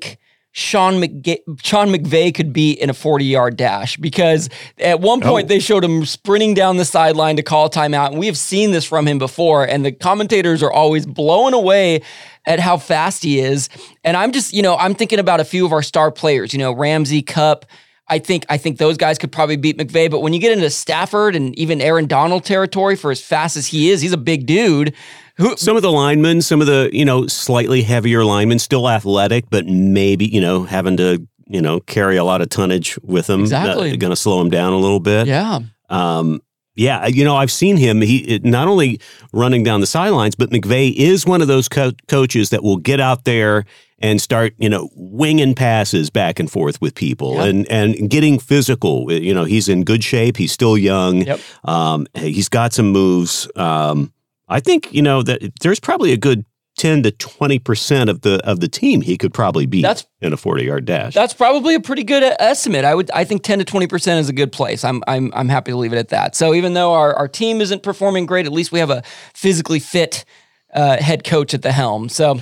Sean, 0.53 0.95
McGa- 0.95 1.39
Sean 1.63 1.87
McVay 1.87 2.35
could 2.35 2.51
be 2.51 2.71
in 2.73 2.89
a 2.89 2.93
40 2.93 3.23
yard 3.23 3.55
dash 3.55 3.95
because 3.97 4.49
at 4.79 4.99
one 4.99 5.23
oh. 5.23 5.27
point 5.27 5.45
Oh. 5.45 5.47
they 5.47 5.59
showed 5.59 5.83
him 5.83 6.05
sprinting 6.05 6.53
down 6.53 6.77
the 6.77 6.85
sideline 6.85 7.37
to 7.37 7.43
call 7.43 7.67
a 7.67 7.69
timeout. 7.69 8.09
And 8.09 8.19
we 8.19 8.25
have 8.25 8.37
seen 8.37 8.71
this 8.71 8.83
from 8.83 9.07
him 9.07 9.17
before. 9.17 9.65
And 9.65 9.85
the 9.85 9.93
commentators 9.93 10.61
are 10.61 10.71
always 10.71 11.05
blown 11.05 11.53
away 11.53 12.01
at 12.45 12.59
how 12.59 12.75
fast 12.77 13.23
he 13.23 13.39
is. 13.39 13.69
And 14.03 14.17
I'm 14.17 14.31
just, 14.33 14.53
you 14.53 14.61
know, 14.61 14.75
I'm 14.75 14.93
thinking 14.93 15.19
about 15.19 15.39
a 15.39 15.45
few 15.45 15.65
of 15.65 15.71
our 15.71 15.83
star 15.83 16.11
players, 16.11 16.51
you 16.53 16.59
know, 16.59 16.73
Ramsey, 16.73 17.21
Kupp. 17.21 17.65
I 18.11 18.19
think 18.19 18.45
I 18.49 18.57
think 18.57 18.77
those 18.77 18.97
guys 18.97 19.17
could 19.17 19.31
probably 19.31 19.55
beat 19.55 19.77
McVay, 19.77 20.11
but 20.11 20.19
when 20.19 20.33
you 20.33 20.39
get 20.39 20.51
into 20.51 20.69
Stafford 20.69 21.33
and 21.33 21.57
even 21.57 21.79
Aaron 21.79 22.07
Donald 22.07 22.43
territory 22.43 22.97
for 22.97 23.09
as 23.09 23.21
fast 23.21 23.55
as 23.55 23.67
he 23.67 23.89
is, 23.89 24.01
he's 24.01 24.11
a 24.11 24.17
big 24.17 24.45
dude. 24.45 24.93
Who 25.37 25.55
some 25.55 25.77
of 25.77 25.81
the 25.81 25.93
linemen, 25.93 26.41
some 26.41 26.59
of 26.59 26.67
the 26.67 26.89
you 26.91 27.05
know 27.05 27.25
slightly 27.27 27.81
heavier 27.81 28.25
linemen, 28.25 28.59
still 28.59 28.89
athletic, 28.89 29.45
but 29.49 29.65
maybe 29.65 30.25
you 30.25 30.41
know 30.41 30.63
having 30.63 30.97
to 30.97 31.25
you 31.47 31.61
know 31.61 31.79
carry 31.79 32.17
a 32.17 32.25
lot 32.25 32.41
of 32.41 32.49
tonnage 32.49 32.99
with 33.01 33.27
them. 33.27 33.41
Exactly. 33.41 33.95
going 33.95 34.11
to 34.11 34.17
slow 34.17 34.41
him 34.41 34.49
down 34.49 34.73
a 34.73 34.77
little 34.77 34.99
bit. 34.99 35.27
Yeah. 35.27 35.59
Um, 35.89 36.41
yeah, 36.75 37.07
you 37.07 37.23
know, 37.23 37.35
I've 37.35 37.51
seen 37.51 37.77
him. 37.77 38.01
He 38.01 38.39
not 38.43 38.67
only 38.67 38.99
running 39.33 39.63
down 39.63 39.81
the 39.81 39.87
sidelines, 39.87 40.35
but 40.35 40.49
McVay 40.51 40.93
is 40.95 41.25
one 41.25 41.41
of 41.41 41.47
those 41.47 41.67
co- 41.67 41.91
coaches 42.07 42.49
that 42.51 42.63
will 42.63 42.77
get 42.77 42.99
out 42.99 43.25
there 43.25 43.65
and 43.99 44.19
start, 44.19 44.53
you 44.57 44.67
know, 44.69 44.89
winging 44.95 45.53
passes 45.53 46.09
back 46.09 46.39
and 46.39 46.49
forth 46.49 46.81
with 46.81 46.95
people 46.95 47.35
Yep. 47.35 47.45
and 47.45 47.67
and 47.71 48.09
getting 48.09 48.39
physical. 48.39 49.11
You 49.11 49.33
know, 49.33 49.43
he's 49.43 49.69
in 49.69 49.83
good 49.83 50.03
shape. 50.03 50.37
He's 50.37 50.51
still 50.51 50.77
young. 50.77 51.21
Yep. 51.21 51.39
Um, 51.65 52.07
he's 52.15 52.49
got 52.49 52.73
some 52.73 52.89
moves. 52.91 53.47
Um, 53.55 54.11
I 54.49 54.59
think 54.59 54.91
you 54.93 55.01
know 55.01 55.21
that 55.23 55.41
there's 55.61 55.79
probably 55.79 56.13
a 56.13 56.17
good 56.17 56.45
ten 56.77 57.03
to 57.03 57.11
twenty 57.11 57.59
percent 57.59 58.09
of 58.09 58.21
the 58.21 58.39
of 58.47 58.59
the 58.59 58.67
team 58.67 59.01
he 59.01 59.17
could 59.17 59.33
probably 59.33 59.65
beat 59.65 59.81
That's- 59.81 60.05
in 60.21 60.33
a 60.33 60.37
forty 60.37 60.65
yard 60.65 60.85
dash. 60.85 61.13
That's 61.13 61.33
probably 61.33 61.75
a 61.75 61.79
pretty 61.79 62.03
good 62.03 62.23
uh, 62.23 62.35
estimate. 62.39 62.85
I 62.85 62.95
would 62.95 63.11
I 63.11 63.23
think 63.23 63.43
10 63.43 63.59
to 63.59 63.65
20% 63.65 64.19
is 64.19 64.29
a 64.29 64.33
good 64.33 64.51
place. 64.51 64.83
I'm 64.83 65.03
I'm 65.07 65.31
I'm 65.35 65.49
happy 65.49 65.71
to 65.71 65.77
leave 65.77 65.93
it 65.93 65.97
at 65.97 66.09
that. 66.09 66.35
So 66.35 66.53
even 66.53 66.73
though 66.73 66.93
our, 66.93 67.13
our 67.15 67.27
team 67.27 67.61
isn't 67.61 67.83
performing 67.83 68.25
great, 68.25 68.45
at 68.45 68.51
least 68.51 68.71
we 68.71 68.79
have 68.79 68.89
a 68.89 69.03
physically 69.33 69.79
fit 69.79 70.25
uh, 70.73 70.97
head 71.01 71.23
coach 71.23 71.53
at 71.53 71.61
the 71.61 71.71
helm. 71.71 72.07
So 72.09 72.39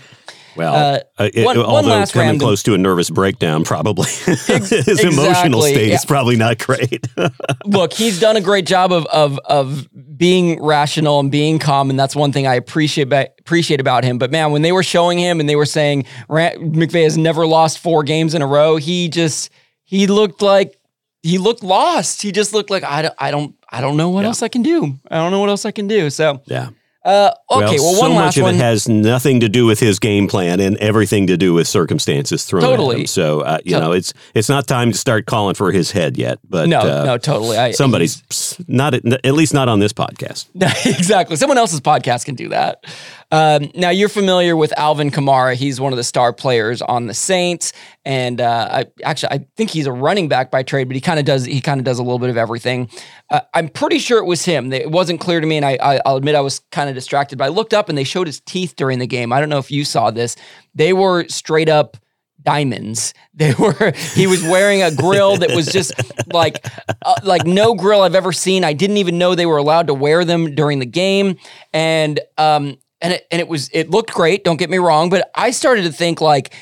Well, 0.60 0.76
Uh, 0.76 1.00
uh, 1.24 1.30
it- 1.34 1.46
one- 1.46 1.58
one 1.58 1.66
although 1.66 1.88
last 1.90 2.12
coming 2.12 2.28
random- 2.28 2.46
close 2.46 2.64
to 2.64 2.74
a 2.74 2.78
nervous 2.78 3.10
breakdown, 3.10 3.64
probably 3.64 4.10
his 4.26 5.04
emotional 5.04 5.62
state 5.62 5.88
yeah. 5.88 5.96
is 5.96 6.04
probably 6.04 6.36
not 6.36 6.58
great. 6.60 7.08
look, 7.66 7.94
he's 7.94 8.20
done 8.20 8.36
a 8.36 8.42
great 8.42 8.66
job 8.66 8.92
of 8.92 9.06
of 9.06 9.40
of 9.46 9.88
being 10.18 10.62
rational 10.62 11.22
and 11.22 11.32
being 11.32 11.60
calm, 11.60 11.90
and 11.90 11.98
that's 11.98 12.14
one 12.14 12.34
thing 12.34 12.46
I 12.46 12.56
appreciate 12.56 13.12
appreciate 13.40 13.80
about 13.80 14.04
him. 14.04 14.18
But 14.18 14.32
man, 14.32 14.52
when 14.52 14.62
they 14.62 14.74
were 14.74 14.84
showing 14.84 15.18
him 15.18 15.40
and 15.40 15.48
they 15.48 15.56
were 15.56 15.66
saying 15.66 16.04
McVay 16.30 17.04
has 17.04 17.18
never 17.18 17.48
lost 17.48 17.80
four 17.80 18.04
games 18.04 18.36
in 18.36 18.42
a 18.42 18.48
row, 18.48 18.76
he 18.76 19.08
just 19.08 19.50
he 19.86 20.08
looked 20.08 20.42
like 20.42 20.78
he 21.24 21.38
looked 21.38 21.64
lost. 21.64 22.22
He 22.22 22.34
just 22.34 22.54
looked 22.54 22.70
like 22.70 22.84
I 22.84 23.02
don't 23.04 23.16
I 23.18 23.32
don't 23.32 23.56
I 23.72 23.80
don't 23.80 23.96
know 23.96 24.10
what 24.10 24.22
Yeah. 24.24 24.28
else 24.28 24.44
I 24.44 24.50
can 24.50 24.62
do. 24.62 25.00
I 25.10 25.16
don't 25.18 25.32
know 25.32 25.40
what 25.40 25.50
else 25.50 25.64
I 25.66 25.72
can 25.72 25.88
do. 25.88 26.10
So 26.10 26.42
yeah. 26.48 26.70
Uh, 27.06 27.32
okay, 27.50 27.78
well, 27.80 27.94
so 27.94 28.00
one 28.02 28.12
much 28.12 28.20
last 28.26 28.38
of 28.38 28.44
one. 28.44 28.56
it 28.56 28.58
has 28.58 28.90
nothing 28.90 29.40
to 29.40 29.48
do 29.50 29.66
with 29.66 29.80
his 29.80 30.00
game 30.00 30.28
plan 30.28 30.60
and 30.60 30.76
everything 30.78 31.28
to 31.28 31.38
do 31.38 31.54
with 31.54 31.68
circumstances 31.68 32.44
thrown 32.46 32.64
at 32.92 32.98
him. 33.00 33.08
So 33.08 33.40
uh, 33.42 33.60
you 33.64 33.76
To- 33.76 33.80
know, 33.82 33.92
it's 33.94 34.14
it's 34.36 34.50
not 34.50 34.68
time 34.68 34.92
to 34.92 34.98
start 34.98 35.26
calling 35.26 35.56
for 35.56 35.72
his 35.72 35.92
head 35.92 36.18
yet. 36.18 36.40
But 36.50 36.68
no, 36.68 36.80
uh, 36.80 37.04
no, 37.06 37.18
totally. 37.18 37.58
I, 37.58 37.72
somebody's 37.72 38.22
not 38.68 38.94
at, 38.96 39.06
at 39.26 39.34
least 39.34 39.54
not 39.54 39.70
on 39.70 39.80
this 39.80 39.94
podcast. 39.94 40.48
exactly. 40.86 41.36
Someone 41.38 41.58
else's 41.58 41.80
podcast 41.82 42.26
can 42.26 42.36
do 42.36 42.50
that. 42.50 42.84
Um, 43.32 43.70
now 43.76 43.92
you're 43.92 44.10
familiar 44.10 44.56
with 44.56 44.78
Alvin 44.78 45.12
Kamara. 45.12 45.54
He's 45.54 45.80
one 45.80 45.94
of 45.94 45.98
the 45.98 46.04
star 46.04 46.34
players 46.34 46.82
on 46.82 47.06
the 47.06 47.14
Saints, 47.14 47.74
and 48.04 48.42
uh, 48.42 48.70
I 48.72 48.86
actually 49.04 49.32
I 49.32 49.46
think 49.56 49.70
he's 49.70 49.86
a 49.86 49.92
running 49.92 50.28
back 50.28 50.50
by 50.50 50.64
trade, 50.64 50.86
but 50.86 50.96
he 50.96 51.02
kind 51.02 51.20
of 51.20 51.26
does 51.26 51.46
he 51.46 51.62
kind 51.62 51.80
of 51.80 51.84
does 51.84 52.00
a 52.00 52.04
little 52.04 52.20
bit 52.20 52.30
of 52.30 52.38
everything. 52.38 52.90
Uh, 53.30 53.42
I'm 53.54 53.70
pretty 53.70 54.00
sure 54.00 54.18
it 54.18 54.26
was 54.26 54.46
him. 54.46 54.74
It 54.74 54.90
wasn't 54.90 55.20
clear 55.20 55.40
to 55.40 55.46
me, 55.46 55.58
and 55.58 55.66
I, 55.66 55.78
I 55.82 56.02
I'll 56.06 56.16
admit 56.16 56.36
I 56.36 56.42
was 56.42 56.60
kind 56.72 56.90
of 56.90 56.96
distracted. 56.96 57.38
But 57.38 57.46
I 57.46 57.50
looked 57.50 57.74
up 57.74 57.88
and 57.88 57.98
they 57.98 58.04
showed 58.04 58.26
his 58.26 58.40
teeth 58.40 58.76
during 58.76 58.98
the 58.98 59.08
game. 59.08 59.32
I 59.32 59.40
don't 59.40 59.50
know 59.50 59.60
if 59.60 59.70
you 59.70 59.86
saw 59.86 60.10
this. 60.10 60.36
They 60.74 60.94
were 60.94 61.28
straight 61.28 61.70
up 61.70 61.98
diamonds. 62.42 63.14
They 63.40 63.54
were. 63.54 63.94
He 64.16 64.28
was 64.28 64.44
wearing 64.44 64.84
a 64.84 64.94
grill 64.94 65.38
that 65.38 65.56
was 65.56 65.68
just 65.68 65.94
like, 66.34 66.66
uh, 67.06 67.16
like 67.24 67.46
no 67.46 67.74
grill 67.74 68.02
I've 68.02 68.16
ever 68.16 68.34
seen. 68.34 68.66
I 68.66 68.74
didn't 68.74 68.98
even 68.98 69.18
know 69.18 69.34
they 69.34 69.46
were 69.46 69.56
allowed 69.56 69.88
to 69.88 69.94
wear 69.94 70.26
them 70.26 70.56
during 70.56 70.80
the 70.80 70.86
game, 70.86 71.38
and 71.72 72.20
um, 72.38 72.78
and 73.02 73.14
it, 73.14 73.28
and 73.32 73.40
it 73.40 73.48
was 73.48 73.70
it 73.74 73.90
looked 73.90 74.14
great. 74.14 74.44
Don't 74.44 74.58
get 74.58 74.70
me 74.70 74.78
wrong, 74.78 75.10
but 75.10 75.30
I 75.36 75.52
started 75.52 75.84
to 75.84 75.92
think 75.92 76.22
like. 76.22 76.54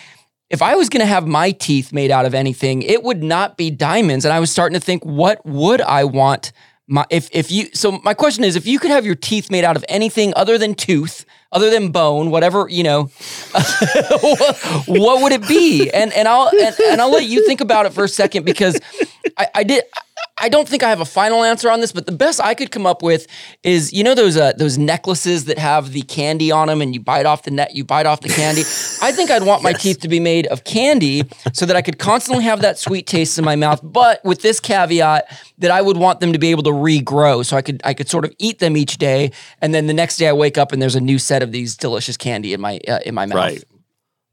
If 0.49 0.61
I 0.61 0.75
was 0.75 0.87
going 0.87 1.01
to 1.01 1.05
have 1.05 1.27
my 1.27 1.51
teeth 1.51 1.91
made 1.91 2.09
out 2.09 2.25
of 2.25 2.33
anything, 2.33 2.81
it 2.81 3.03
would 3.03 3.21
not 3.21 3.57
be 3.57 3.69
diamonds. 3.69 4.23
And 4.23 4.33
I 4.33 4.39
was 4.39 4.49
starting 4.49 4.79
to 4.79 4.85
think, 4.85 5.03
what 5.03 5.45
would 5.45 5.81
I 5.81 6.05
want 6.05 6.53
my 6.87 7.05
if 7.09 7.29
if 7.33 7.51
you 7.51 7.67
so 7.73 7.99
my 8.03 8.13
question 8.13 8.43
is 8.43 8.55
if 8.55 8.65
you 8.65 8.79
could 8.79 8.91
have 8.91 9.05
your 9.05 9.15
teeth 9.15 9.51
made 9.51 9.65
out 9.65 9.75
of 9.75 9.83
anything 9.89 10.33
other 10.35 10.57
than 10.57 10.73
tooth 10.73 11.25
other 11.51 11.69
than 11.69 11.91
bone 11.91 12.31
whatever 12.31 12.67
you 12.69 12.83
know 12.83 13.03
what, 13.51 14.57
what 14.87 15.21
would 15.21 15.33
it 15.33 15.45
be 15.47 15.89
and 15.91 16.13
and 16.13 16.27
i'll 16.27 16.47
and, 16.47 16.75
and 16.85 17.01
i'll 17.01 17.11
let 17.11 17.25
you 17.25 17.45
think 17.45 17.59
about 17.59 17.85
it 17.85 17.91
for 17.91 18.05
a 18.05 18.09
second 18.09 18.45
because 18.45 18.79
i 19.37 19.47
i 19.55 19.63
did 19.63 19.83
I 20.39 20.49
don't 20.49 20.69
think 20.69 20.83
I 20.83 20.89
have 20.89 21.01
a 21.01 21.05
final 21.05 21.43
answer 21.43 21.71
on 21.71 21.81
this, 21.81 21.91
but 21.91 22.05
the 22.05 22.11
best 22.11 22.39
I 22.39 22.53
could 22.53 22.69
come 22.69 22.85
up 22.85 23.01
with 23.01 23.25
is 23.63 23.91
you 23.91 24.03
know 24.03 24.13
those 24.13 24.37
uh, 24.37 24.53
those 24.53 24.77
necklaces 24.77 25.45
that 25.45 25.57
have 25.57 25.93
the 25.93 26.01
candy 26.03 26.51
on 26.51 26.67
them, 26.67 26.81
and 26.81 26.93
you 26.93 26.99
bite 26.99 27.25
off 27.25 27.43
the 27.43 27.51
net, 27.51 27.75
you 27.75 27.83
bite 27.83 28.05
off 28.05 28.21
the 28.21 28.29
candy. 28.29 28.61
I 29.01 29.11
think 29.11 29.31
I'd 29.31 29.43
want 29.43 29.63
my 29.63 29.73
teeth 29.73 29.99
to 30.01 30.07
be 30.07 30.19
made 30.19 30.45
of 30.47 30.63
candy 30.63 31.23
so 31.53 31.65
that 31.65 31.75
I 31.75 31.81
could 31.81 31.97
constantly 31.97 32.43
have 32.43 32.61
that 32.61 32.77
sweet 32.77 33.07
taste 33.07 33.39
in 33.39 33.45
my 33.45 33.55
mouth, 33.55 33.79
but 33.83 34.23
with 34.23 34.41
this 34.41 34.59
caveat 34.59 35.25
that 35.57 35.71
I 35.71 35.81
would 35.81 35.97
want 35.97 36.19
them 36.19 36.33
to 36.33 36.39
be 36.39 36.51
able 36.51 36.63
to 36.63 36.71
regrow, 36.71 37.43
so 37.43 37.57
I 37.57 37.63
could 37.63 37.81
I 37.83 37.95
could 37.95 38.07
sort 38.07 38.23
of 38.23 38.31
eat 38.37 38.59
them 38.59 38.77
each 38.77 38.97
day, 38.97 39.31
and 39.59 39.73
then 39.73 39.87
the 39.87 39.93
next 39.93 40.17
day 40.17 40.27
I 40.27 40.33
wake 40.33 40.59
up 40.59 40.71
and 40.71 40.79
there's 40.79 40.95
a 40.95 41.01
new 41.01 41.17
set 41.17 41.41
of 41.41 41.51
these 41.51 41.75
delicious 41.75 42.15
candy 42.15 42.53
in 42.53 42.61
my 42.61 42.79
uh, 42.87 42.99
in 43.05 43.15
my 43.15 43.25
mouth. 43.25 43.35
Right. 43.35 43.63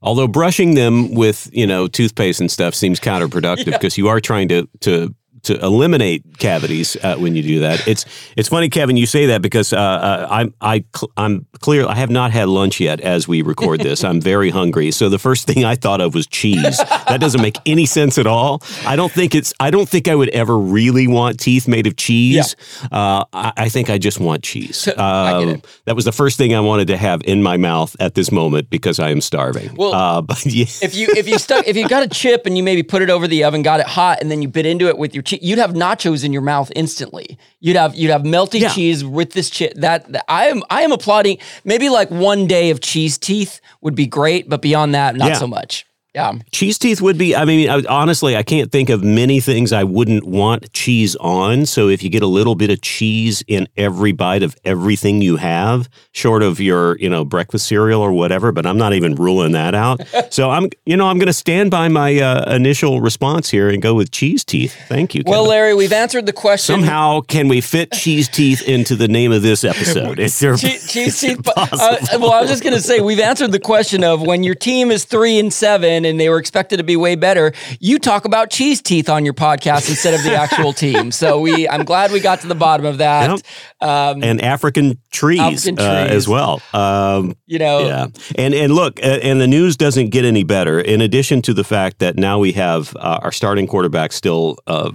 Although 0.03 0.27
brushing 0.27 0.75
them 0.75 1.15
with 1.15 1.49
you 1.51 1.65
know 1.65 1.87
toothpaste 1.87 2.39
and 2.39 2.51
stuff 2.51 2.75
seems 2.75 2.99
counterproductive 2.99 3.65
because 3.73 3.97
you 3.97 4.07
are 4.07 4.21
trying 4.21 4.49
to 4.49 4.69
to 4.81 5.15
to 5.45 5.59
eliminate 5.63 6.23
cavities 6.37 6.97
uh, 7.03 7.15
when 7.15 7.35
you 7.35 7.43
do 7.43 7.59
that. 7.61 7.87
It's 7.87 8.05
it's 8.35 8.49
funny, 8.49 8.69
Kevin, 8.69 8.97
you 8.97 9.05
say 9.05 9.27
that 9.27 9.41
because 9.41 9.73
uh, 9.73 9.77
uh, 9.77 10.27
I'm 10.29 10.53
I 10.61 10.83
cl- 10.95 11.11
I'm 11.17 11.45
clear. 11.59 11.87
I 11.87 11.95
have 11.95 12.09
not 12.09 12.31
had 12.31 12.49
lunch 12.49 12.79
yet 12.79 12.99
as 12.99 13.27
we 13.27 13.41
record 13.41 13.81
this. 13.81 14.03
I'm 14.03 14.19
very 14.19 14.49
hungry. 14.49 14.91
So 14.91 15.09
the 15.09 15.19
first 15.19 15.47
thing 15.47 15.63
I 15.63 15.75
thought 15.75 16.01
of 16.01 16.13
was 16.13 16.27
cheese. 16.27 16.77
that 16.77 17.19
doesn't 17.19 17.41
make 17.41 17.57
any 17.65 17.85
sense 17.85 18.17
at 18.17 18.27
all. 18.27 18.61
I 18.85 18.95
don't 18.95 19.11
think 19.11 19.35
it's. 19.35 19.53
I 19.59 19.71
don't 19.71 19.87
think 19.87 20.07
I 20.07 20.15
would 20.15 20.29
ever 20.29 20.57
really 20.57 21.07
want 21.07 21.39
teeth 21.39 21.67
made 21.67 21.87
of 21.87 21.95
cheese. 21.95 22.55
Uh, 22.91 23.23
I, 23.31 23.53
I 23.57 23.69
think 23.69 23.89
I 23.89 23.97
just 23.97 24.19
want 24.19 24.43
cheese. 24.43 24.87
Um. 24.97 25.61
That 25.85 25.95
was 25.95 26.05
the 26.05 26.11
first 26.11 26.37
thing 26.37 26.55
I 26.55 26.59
wanted 26.59 26.87
to 26.87 26.97
have 26.97 27.21
in 27.23 27.43
my 27.43 27.57
mouth 27.57 27.95
at 27.99 28.15
this 28.15 28.31
moment 28.31 28.69
because 28.69 28.99
I 28.99 29.11
am 29.11 29.21
starving. 29.21 29.75
Well, 29.75 29.93
uh, 29.93 30.21
but 30.21 30.43
yeah. 30.45 30.65
if 30.81 30.95
you 30.95 31.07
if 31.15 31.27
you 31.27 31.37
stuck 31.37 31.67
if 31.67 31.77
you 31.77 31.87
got 31.87 32.01
a 32.03 32.07
chip 32.07 32.45
and 32.47 32.57
you 32.57 32.63
maybe 32.63 32.81
put 32.81 33.01
it 33.03 33.09
over 33.09 33.27
the 33.27 33.43
oven, 33.43 33.61
got 33.61 33.79
it 33.79 33.85
hot, 33.85 34.21
and 34.21 34.31
then 34.31 34.41
you 34.41 34.47
bit 34.47 34.65
into 34.65 34.87
it 34.87 34.97
with 34.97 35.13
your 35.13 35.21
cheese, 35.21 35.34
che- 35.34 35.34
you'd 35.41 35.59
have 35.59 35.71
nachos 35.73 36.23
in 36.23 36.31
your 36.33 36.41
mouth 36.41 36.71
instantly. 36.75 37.37
You'd 37.59 37.75
have 37.75 37.95
you'd 37.95 38.11
have 38.11 38.23
melty 38.23 38.59
Yeah. 38.61 38.69
cheese 38.73 39.03
with 39.03 39.33
this 39.33 39.49
chi- 39.49 39.71
that, 39.75 40.11
that 40.11 40.25
I 40.29 40.45
am 40.47 40.63
I 40.69 40.81
am 40.83 40.91
applauding. 40.91 41.37
Maybe 41.63 41.89
like 41.89 42.09
one 42.11 42.47
day 42.47 42.69
of 42.69 42.81
cheese 42.81 43.17
teeth 43.17 43.61
would 43.81 43.95
be 43.95 44.05
great, 44.07 44.49
but 44.49 44.61
beyond 44.61 44.93
that, 44.95 45.15
not 45.15 45.29
Yeah. 45.29 45.37
so 45.39 45.47
much. 45.47 45.85
Yeah. 46.15 46.31
Cheese 46.51 46.77
teeth 46.77 47.01
would 47.01 47.17
be, 47.17 47.35
I 47.35 47.43
mean, 47.43 47.69
I, 47.69 47.83
honestly, 47.89 48.37
I 48.37 48.43
can't 48.43 48.71
think 48.71 48.89
of 48.89 49.03
many 49.03 49.41
things 49.41 49.73
I 49.73 49.83
wouldn't 49.83 50.23
want 50.23 50.71
cheese 50.71 51.17
on. 51.17 51.65
So 51.65 51.89
if 51.89 52.01
you 52.03 52.09
get 52.09 52.23
a 52.23 52.27
little 52.27 52.55
bit 52.55 52.69
of 52.69 52.79
cheese 52.79 53.43
in 53.47 53.67
every 53.75 54.13
bite 54.13 54.41
of 54.41 54.55
everything 54.63 55.21
you 55.21 55.35
have, 55.35 55.89
short 56.13 56.41
of 56.41 56.61
your, 56.61 56.97
you 56.99 57.09
know, 57.09 57.25
breakfast 57.25 57.67
cereal 57.67 57.99
or 57.99 58.13
whatever, 58.13 58.53
but 58.53 58.65
I'm 58.65 58.77
not 58.77 58.93
even 58.93 59.15
ruling 59.15 59.51
that 59.51 59.75
out. 59.75 60.01
so 60.33 60.51
I'm, 60.51 60.69
you 60.85 60.95
know, 60.95 61.07
I'm 61.07 61.17
going 61.17 61.27
to 61.27 61.33
stand 61.33 61.69
by 61.69 61.89
my 61.89 62.17
uh, 62.17 62.55
initial 62.55 63.01
response 63.01 63.49
here 63.49 63.67
and 63.67 63.81
go 63.81 63.93
with 63.93 64.09
cheese 64.11 64.45
teeth. 64.45 64.73
Thank 64.87 65.15
you. 65.15 65.23
Well, 65.25 65.41
Kevin. 65.41 65.49
Larry, 65.49 65.73
we've 65.73 65.91
answered 65.91 66.27
the 66.27 66.33
question. 66.33 66.75
Somehow, 66.75 67.19
can 67.21 67.49
we 67.49 67.59
fit 67.59 67.91
cheese 67.91 68.29
teeth 68.29 68.61
into 68.61 68.95
the 68.95 69.09
name 69.09 69.33
of 69.33 69.41
this 69.41 69.65
episode? 69.65 70.19
Is 70.19 70.39
there 70.39 70.55
Che- 70.55 70.79
cheese 70.87 71.19
teeth. 71.19 71.45
Uh, 71.57 71.97
well, 72.19 72.31
I 72.31 72.39
was 72.39 72.49
just 72.49 72.63
going 72.63 72.73
to 72.73 72.81
say 72.81 73.01
we've 73.01 73.19
answered 73.19 73.51
the 73.51 73.59
question 73.59 74.05
of 74.05 74.21
when 74.21 74.43
your 74.43 74.55
team 74.55 74.91
is 74.91 75.03
three 75.03 75.37
and 75.39 75.51
seven 75.51 76.04
and 76.05 76.19
they 76.19 76.29
were 76.29 76.37
expected 76.37 76.77
to 76.77 76.83
be 76.83 76.95
way 76.95 77.15
better. 77.15 77.53
You 77.79 77.99
talk 77.99 78.25
about 78.25 78.49
cheese 78.49 78.81
teeth 78.81 79.09
on 79.09 79.25
your 79.25 79.33
podcast 79.33 79.89
instead 79.89 80.13
of 80.13 80.23
the 80.23 80.35
actual 80.35 80.73
team. 80.85 81.11
So 81.11 81.39
we, 81.39 81.67
I'm 81.67 81.83
glad 81.83 82.11
we 82.11 82.19
got 82.19 82.41
to 82.41 82.47
the 82.47 82.55
bottom 82.55 82.85
of 82.85 82.99
that. 82.99 83.29
Yep. 83.29 83.89
Um, 83.89 84.23
and 84.23 84.41
African 84.41 84.99
trees, 85.11 85.39
African 85.39 85.79
uh, 85.79 86.07
as 86.09 86.27
well? 86.27 86.61
Um, 86.73 87.35
you 87.45 87.59
know, 87.59 87.79
Yeah, 87.79 88.07
and 88.37 88.53
and 88.53 88.73
look, 88.73 88.99
and 89.03 89.41
the 89.41 89.47
news 89.47 89.75
doesn't 89.77 90.09
get 90.09 90.25
any 90.25 90.43
better. 90.43 90.79
In 90.79 91.01
addition 91.01 91.41
to 91.43 91.53
the 91.53 91.63
fact 91.63 91.99
that 91.99 92.15
now 92.17 92.39
we 92.39 92.53
have 92.53 92.95
uh, 92.95 93.19
our 93.21 93.31
starting 93.31 93.67
quarterback 93.67 94.13
still 94.13 94.57
uh, 94.67 94.91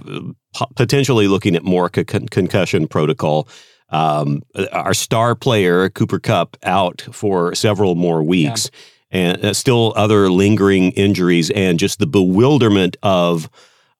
potentially 0.75 1.27
looking 1.27 1.55
at 1.55 1.63
more 1.63 1.89
con- 1.89 2.27
concussion 2.27 2.87
protocol. 2.87 3.47
Um, 3.89 4.41
our 4.71 4.93
star 4.93 5.35
player 5.35 5.89
Cooper 5.89 6.19
Kupp 6.19 6.55
out 6.63 7.01
for 7.11 7.53
several 7.55 7.95
more 7.95 8.23
weeks, 8.23 8.71
and 9.11 9.43
uh, 9.43 9.53
still 9.53 9.93
other 9.95 10.29
lingering 10.29 10.91
injuries, 10.91 11.49
and 11.51 11.79
just 11.79 11.99
the 11.99 12.07
bewilderment 12.07 12.97
of 13.03 13.49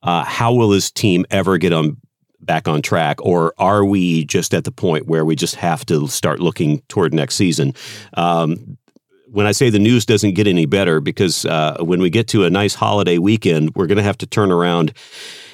uh, 0.03 0.23
how 0.23 0.53
will 0.53 0.69
this 0.69 0.89
team 0.89 1.25
ever 1.29 1.57
get 1.57 1.73
on 1.73 1.97
back 2.39 2.67
on 2.67 2.81
track, 2.81 3.17
or 3.21 3.53
are 3.57 3.85
we 3.85 4.25
just 4.25 4.53
at 4.53 4.63
the 4.63 4.71
point 4.71 5.07
where 5.07 5.23
we 5.23 5.35
just 5.35 5.55
have 5.55 5.85
to 5.85 6.07
start 6.07 6.39
looking 6.39 6.81
toward 6.87 7.13
next 7.13 7.35
season? 7.35 7.73
Um, 8.15 8.77
when 9.27 9.45
I 9.45 9.53
say 9.53 9.69
the 9.69 9.79
news 9.79 10.05
doesn't 10.05 10.33
get 10.33 10.47
any 10.47 10.65
better, 10.65 10.99
because 10.99 11.45
uh, 11.45 11.77
when 11.79 12.01
we 12.01 12.09
get 12.09 12.27
to 12.29 12.43
a 12.43 12.49
nice 12.49 12.75
holiday 12.75 13.17
weekend, 13.17 13.75
we're 13.75 13.87
going 13.87 13.97
to 13.97 14.03
have 14.03 14.17
to 14.17 14.27
turn 14.27 14.51
around 14.51 14.93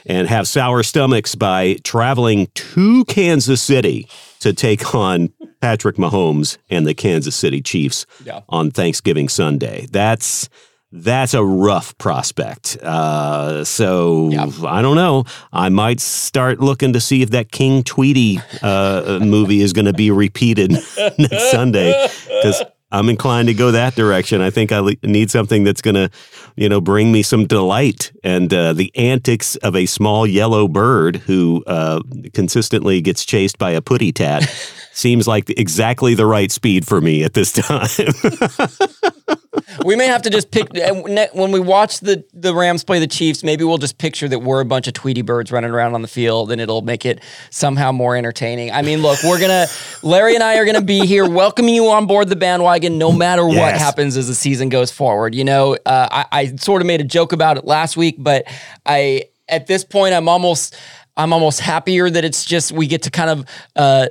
and 0.06 0.28
have 0.28 0.48
sour 0.48 0.82
stomachs 0.82 1.36
by 1.36 1.76
traveling 1.84 2.48
to 2.56 3.06
Kansas 3.06 3.62
City 3.62 4.08
to 4.39 4.54
take 4.54 4.93
on 4.95 5.32
Patrick 5.62 5.95
Mahomes 5.97 6.58
and 6.69 6.86
the 6.86 6.93
Kansas 6.93 7.36
City 7.36 7.62
Chiefs 7.62 8.06
Yeah. 8.23 8.41
on 8.50 8.71
Thanksgiving 8.71 9.30
Sunday. 9.30 9.88
That's 9.91 10.50
that's 10.89 11.34
a 11.34 11.43
rough 11.43 11.97
prospect. 11.97 12.78
Uh, 12.82 13.65
so 13.65 14.30
Yeah. 14.32 14.50
I 14.65 14.82
don't 14.82 14.95
know. 14.95 15.26
I 15.52 15.67
might 15.67 16.00
start 16.00 16.62
looking 16.62 16.93
to 16.93 17.02
see 17.02 17.21
if 17.21 17.32
that 17.32 17.52
King 17.52 17.84
Tweety 17.84 18.39
uh, 18.62 19.19
movie 19.21 19.62
is 19.62 19.73
going 19.73 19.86
to 19.86 19.93
be 19.93 20.12
repeated 20.12 20.71
next 21.17 21.52
Sunday 21.52 22.08
because 22.28 22.63
I'm 22.91 23.10
inclined 23.10 23.50
to 23.50 23.54
go 23.54 23.71
that 23.71 23.95
direction. 23.95 24.41
I 24.41 24.50
think 24.50 24.71
I 24.71 24.95
need 25.04 25.30
something 25.30 25.63
that's 25.65 25.82
going 25.82 25.95
to, 25.95 26.10
you 26.56 26.69
know, 26.69 26.80
bring 26.80 27.12
me 27.12 27.21
some 27.21 27.45
delight 27.45 28.13
and 28.23 28.54
uh, 28.54 28.73
the 28.73 28.91
antics 28.95 29.58
of 29.58 29.76
a 29.76 29.86
small 29.86 30.26
yellow 30.26 30.67
bird 30.67 31.17
who 31.17 31.63
uh, 31.67 32.02
consistently 32.34 33.02
gets 33.02 33.26
chased 33.26 33.58
by 33.58 33.71
a 33.71 33.82
putty 33.82 34.13
tat. 34.13 34.50
Seems 34.97 35.27
like 35.27 35.47
exactly 35.51 36.15
the 36.15 36.25
right 36.25 36.51
speed 36.51 36.88
for 36.88 36.99
me 36.99 37.23
at 37.23 37.36
this 37.36 37.51
time. 37.51 37.88
we 39.86 39.95
may 39.95 40.07
have 40.07 40.23
to 40.23 40.31
just 40.31 40.49
pick 40.49 40.75
uh, 40.75 40.95
when 41.33 41.51
we 41.51 41.60
watch 41.60 41.99
the 41.99 42.25
the 42.33 42.51
Rams 42.55 42.83
play 42.83 42.97
the 42.97 43.05
Chiefs. 43.05 43.43
Maybe 43.43 43.63
we'll 43.63 43.77
just 43.77 43.99
picture 43.99 44.27
that 44.27 44.39
we're 44.39 44.60
a 44.60 44.65
bunch 44.65 44.88
of 44.88 44.95
Tweety 44.95 45.21
birds 45.21 45.51
running 45.51 45.69
around 45.69 45.93
on 45.93 46.01
the 46.01 46.07
field, 46.07 46.51
and 46.51 46.60
it'll 46.60 46.81
make 46.81 47.05
it 47.05 47.21
somehow 47.51 47.91
more 47.91 48.15
entertaining. 48.15 48.71
I 48.71 48.81
mean, 48.81 49.03
look, 49.03 49.19
we're 49.23 49.39
gonna 49.39 49.67
Larry 50.01 50.33
and 50.33 50.43
I 50.43 50.57
are 50.57 50.65
gonna 50.65 50.81
be 50.81 51.05
here 51.05 51.29
welcoming 51.29 51.75
you 51.75 51.89
on 51.89 52.07
board 52.07 52.29
the 52.29 52.36
bandwagon, 52.36 52.97
no 52.97 53.12
matter 53.12 53.45
what 53.45 53.75
happens 53.75 54.17
as 54.17 54.27
the 54.27 54.33
season 54.33 54.69
goes 54.69 54.89
forward. 54.89 55.36
You 55.36 55.43
know, 55.43 55.77
uh, 55.86 56.07
I, 56.12 56.25
I 56.31 56.55
sort 56.55 56.81
of 56.81 56.88
made 56.88 57.01
a 57.01 57.03
joke 57.05 57.33
about 57.33 57.57
it 57.57 57.65
last 57.65 57.97
week, 57.97 58.15
but 58.17 58.45
I 58.83 59.25
at 59.47 59.67
this 59.67 59.83
point 59.83 60.15
I'm 60.15 60.27
almost 60.27 60.75
I'm 61.15 61.33
almost 61.33 61.60
happier 61.60 62.10
that 62.10 62.25
it's 62.25 62.45
just 62.45 62.71
we 62.71 62.88
get 62.88 63.03
to 63.03 63.12
kind 63.12 63.29
of. 63.29 63.45
Uh, 63.75 64.07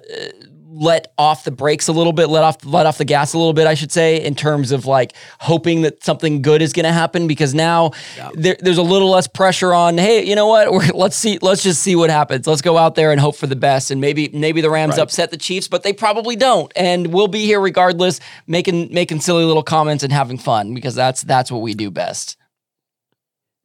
let 0.77 1.13
off 1.17 1.45
the 1.45 1.51
brakes 1.51 1.89
a 1.89 1.93
little 1.93 2.13
bit, 2.13 2.29
let 2.29 2.45
off 2.45 2.65
let 2.65 2.87
off 2.87 2.99
the 2.99 3.05
gas 3.05 3.33
a 3.33 3.39
little 3.39 3.53
bit, 3.53 3.67
I 3.67 3.75
should 3.75 3.91
say, 3.91 4.23
in 4.23 4.35
terms 4.35 4.73
of 4.73 4.87
like 4.87 5.15
hoping 5.41 5.83
that 5.83 6.05
something 6.05 6.43
good 6.43 6.61
is 6.61 6.73
going 6.73 6.85
to 6.85 6.93
happen 6.93 7.27
because 7.27 7.55
now 7.55 7.93
there, 8.35 8.57
there's 8.61 8.79
a 8.79 8.83
little 8.83 9.11
less 9.11 9.27
pressure 9.27 9.73
on. 9.73 9.97
Hey, 9.97 10.25
you 10.25 10.35
know 10.35 10.47
what? 10.47 10.71
We're, 10.77 10.87
let's 10.95 11.17
see. 11.17 11.39
Let's 11.41 11.63
just 11.63 11.83
see 11.83 11.97
what 11.97 12.11
happens. 12.11 12.47
Let's 12.47 12.63
go 12.63 12.77
out 12.77 12.95
there 12.95 13.11
and 13.11 13.21
hope 13.21 13.37
for 13.37 13.47
the 13.47 13.57
best. 13.57 13.91
And 13.91 14.01
maybe 14.01 14.29
maybe 14.29 14.61
the 14.61 14.71
Rams 14.71 14.99
upset 14.99 15.31
the 15.31 15.39
Chiefs, 15.39 15.69
but 15.69 15.83
they 15.83 15.93
probably 15.93 16.37
don't. 16.37 16.73
And 16.77 17.13
we'll 17.13 17.29
be 17.29 17.47
here 17.47 17.61
regardless, 17.61 18.21
making 18.47 18.93
making 18.93 19.21
silly 19.21 19.45
little 19.45 19.63
comments 19.63 20.05
and 20.05 20.13
having 20.13 20.39
fun 20.39 20.75
because 20.75 20.95
that's 20.95 21.23
that's 21.23 21.51
what 21.51 21.63
we 21.63 21.75
do 21.75 21.91
best. 21.91 22.37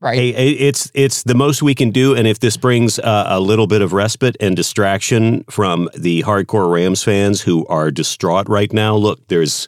Right. 0.01 0.17
Hey, 0.17 0.49
it's 0.49 0.89
it's 0.95 1.21
the 1.21 1.35
most 1.35 1.61
we 1.61 1.75
can 1.75 1.91
do, 1.91 2.15
and 2.15 2.27
if 2.27 2.39
this 2.39 2.57
brings 2.57 2.97
uh, 2.97 3.25
a 3.27 3.39
little 3.39 3.67
bit 3.67 3.83
of 3.83 3.93
respite 3.93 4.35
and 4.39 4.55
distraction 4.55 5.43
from 5.43 5.91
the 5.95 6.23
hardcore 6.23 6.73
Rams 6.73 7.03
fans 7.03 7.41
who 7.41 7.67
are 7.67 7.91
distraught 7.91 8.49
right 8.49 8.73
now, 8.73 8.95
look, 8.95 9.27
there's 9.27 9.67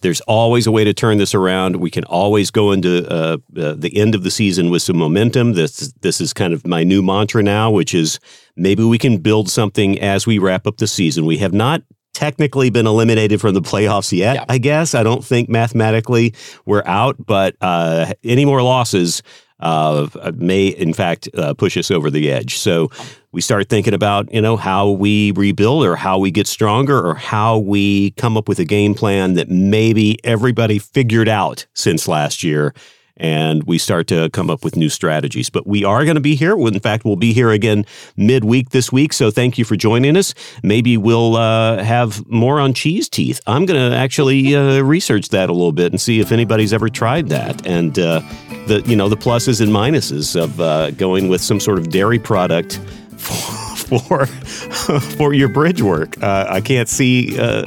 there's 0.00 0.20
always 0.22 0.66
a 0.66 0.72
way 0.72 0.82
to 0.82 0.92
turn 0.92 1.18
this 1.18 1.32
around. 1.32 1.76
We 1.76 1.92
can 1.92 2.02
always 2.06 2.50
go 2.50 2.72
into 2.72 3.08
uh, 3.08 3.36
uh, 3.56 3.74
the 3.78 3.96
end 3.96 4.16
of 4.16 4.24
the 4.24 4.32
season 4.32 4.70
with 4.70 4.82
some 4.82 4.96
momentum. 4.96 5.52
This 5.52 5.94
this 6.00 6.20
is 6.20 6.32
kind 6.32 6.52
of 6.52 6.66
my 6.66 6.82
new 6.82 7.00
mantra 7.00 7.44
now, 7.44 7.70
which 7.70 7.94
is 7.94 8.18
maybe 8.56 8.82
we 8.82 8.98
can 8.98 9.18
build 9.18 9.48
something 9.48 9.96
as 10.00 10.26
we 10.26 10.40
wrap 10.40 10.66
up 10.66 10.78
the 10.78 10.88
season. 10.88 11.24
We 11.24 11.38
have 11.38 11.52
not 11.52 11.84
technically 12.14 12.68
been 12.68 12.88
eliminated 12.88 13.40
from 13.40 13.54
the 13.54 13.62
playoffs 13.62 14.10
yet. 14.10 14.34
Yeah. 14.34 14.44
I 14.48 14.58
guess 14.58 14.96
I 14.96 15.04
don't 15.04 15.24
think 15.24 15.48
mathematically 15.48 16.34
we're 16.66 16.82
out, 16.84 17.14
but 17.24 17.54
uh, 17.60 18.12
any 18.24 18.44
more 18.44 18.60
losses 18.60 19.22
uh, 19.60 20.08
may 20.36 20.68
in 20.68 20.92
fact 20.92 21.28
uh, 21.36 21.54
push 21.54 21.76
us 21.76 21.90
over 21.90 22.10
the 22.10 22.30
edge. 22.30 22.58
So 22.58 22.90
we 23.32 23.40
start 23.40 23.68
thinking 23.68 23.94
about 23.94 24.32
you 24.32 24.40
know 24.40 24.56
how 24.56 24.90
we 24.90 25.32
rebuild 25.32 25.84
or 25.84 25.96
how 25.96 26.18
we 26.18 26.30
get 26.30 26.46
stronger 26.46 26.98
or 26.98 27.14
how 27.14 27.58
we 27.58 28.12
come 28.12 28.36
up 28.36 28.48
with 28.48 28.58
a 28.58 28.64
game 28.64 28.94
plan 28.94 29.34
that 29.34 29.48
maybe 29.48 30.18
everybody 30.24 30.78
figured 30.78 31.28
out 31.28 31.66
since 31.74 32.08
last 32.08 32.42
year. 32.42 32.74
And 33.20 33.64
we 33.64 33.78
start 33.78 34.06
to 34.08 34.30
come 34.30 34.48
up 34.48 34.62
with 34.62 34.76
new 34.76 34.88
strategies. 34.88 35.50
But 35.50 35.66
we 35.66 35.82
are 35.82 36.04
going 36.04 36.14
to 36.14 36.20
be 36.20 36.36
here. 36.36 36.56
In 36.56 36.78
fact, 36.78 37.04
we'll 37.04 37.16
be 37.16 37.32
here 37.32 37.50
again 37.50 37.84
midweek 38.16 38.70
this 38.70 38.92
week. 38.92 39.12
So 39.12 39.32
thank 39.32 39.58
you 39.58 39.64
for 39.64 39.74
joining 39.74 40.16
us. 40.16 40.34
Maybe 40.62 40.96
we'll 40.96 41.34
uh, 41.34 41.82
have 41.82 42.24
more 42.28 42.60
on 42.60 42.74
cheese 42.74 43.08
teeth. 43.08 43.40
I'm 43.44 43.66
going 43.66 43.90
to 43.90 43.96
actually 43.96 44.54
uh, 44.54 44.82
research 44.82 45.30
that 45.30 45.50
a 45.50 45.52
little 45.52 45.72
bit 45.72 45.90
and 45.90 46.00
see 46.00 46.20
if 46.20 46.30
anybody's 46.30 46.72
ever 46.72 46.88
tried 46.88 47.28
that. 47.30 47.66
And 47.66 47.98
uh, 47.98 48.20
the 48.68 48.82
you 48.86 48.96
know 48.96 49.08
the 49.08 49.16
pluses 49.16 49.60
and 49.60 49.72
minuses 49.72 50.40
of 50.40 50.60
uh, 50.60 50.90
going 50.92 51.28
with 51.28 51.40
some 51.40 51.58
sort 51.58 51.78
of 51.78 51.90
dairy 51.90 52.18
product 52.18 52.78
for 53.16 54.26
for 55.16 55.32
your 55.34 55.48
bridge 55.48 55.82
work. 55.82 56.22
Uh, 56.22 56.46
I 56.48 56.60
can't 56.60 56.88
see 56.88 57.38
uh, 57.38 57.64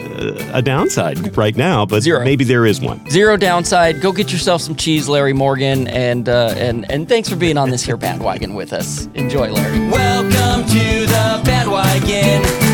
a 0.53 0.61
downside 0.61 1.35
right 1.35 1.55
now, 1.55 1.85
but 1.85 2.03
Zero. 2.03 2.23
maybe 2.23 2.43
there 2.43 2.65
is 2.65 2.79
one. 2.79 3.07
Zero 3.09 3.37
downside. 3.37 4.01
Go 4.01 4.11
get 4.11 4.31
yourself 4.31 4.61
some 4.61 4.75
cheese, 4.75 5.09
Larry 5.09 5.33
Morgan, 5.33 5.87
and 5.87 6.29
uh, 6.29 6.53
and 6.55 6.89
and 6.91 7.09
thanks 7.09 7.27
for 7.27 7.35
being 7.35 7.57
on 7.57 7.69
this 7.69 7.83
here 7.83 7.97
bandwagon 7.97 8.53
with 8.53 8.71
us. 8.73 9.07
Enjoy, 9.15 9.51
Larry. 9.51 9.79
Welcome 9.89 10.67
to 10.69 11.05
the 11.05 11.41
bandwagon. 11.43 12.70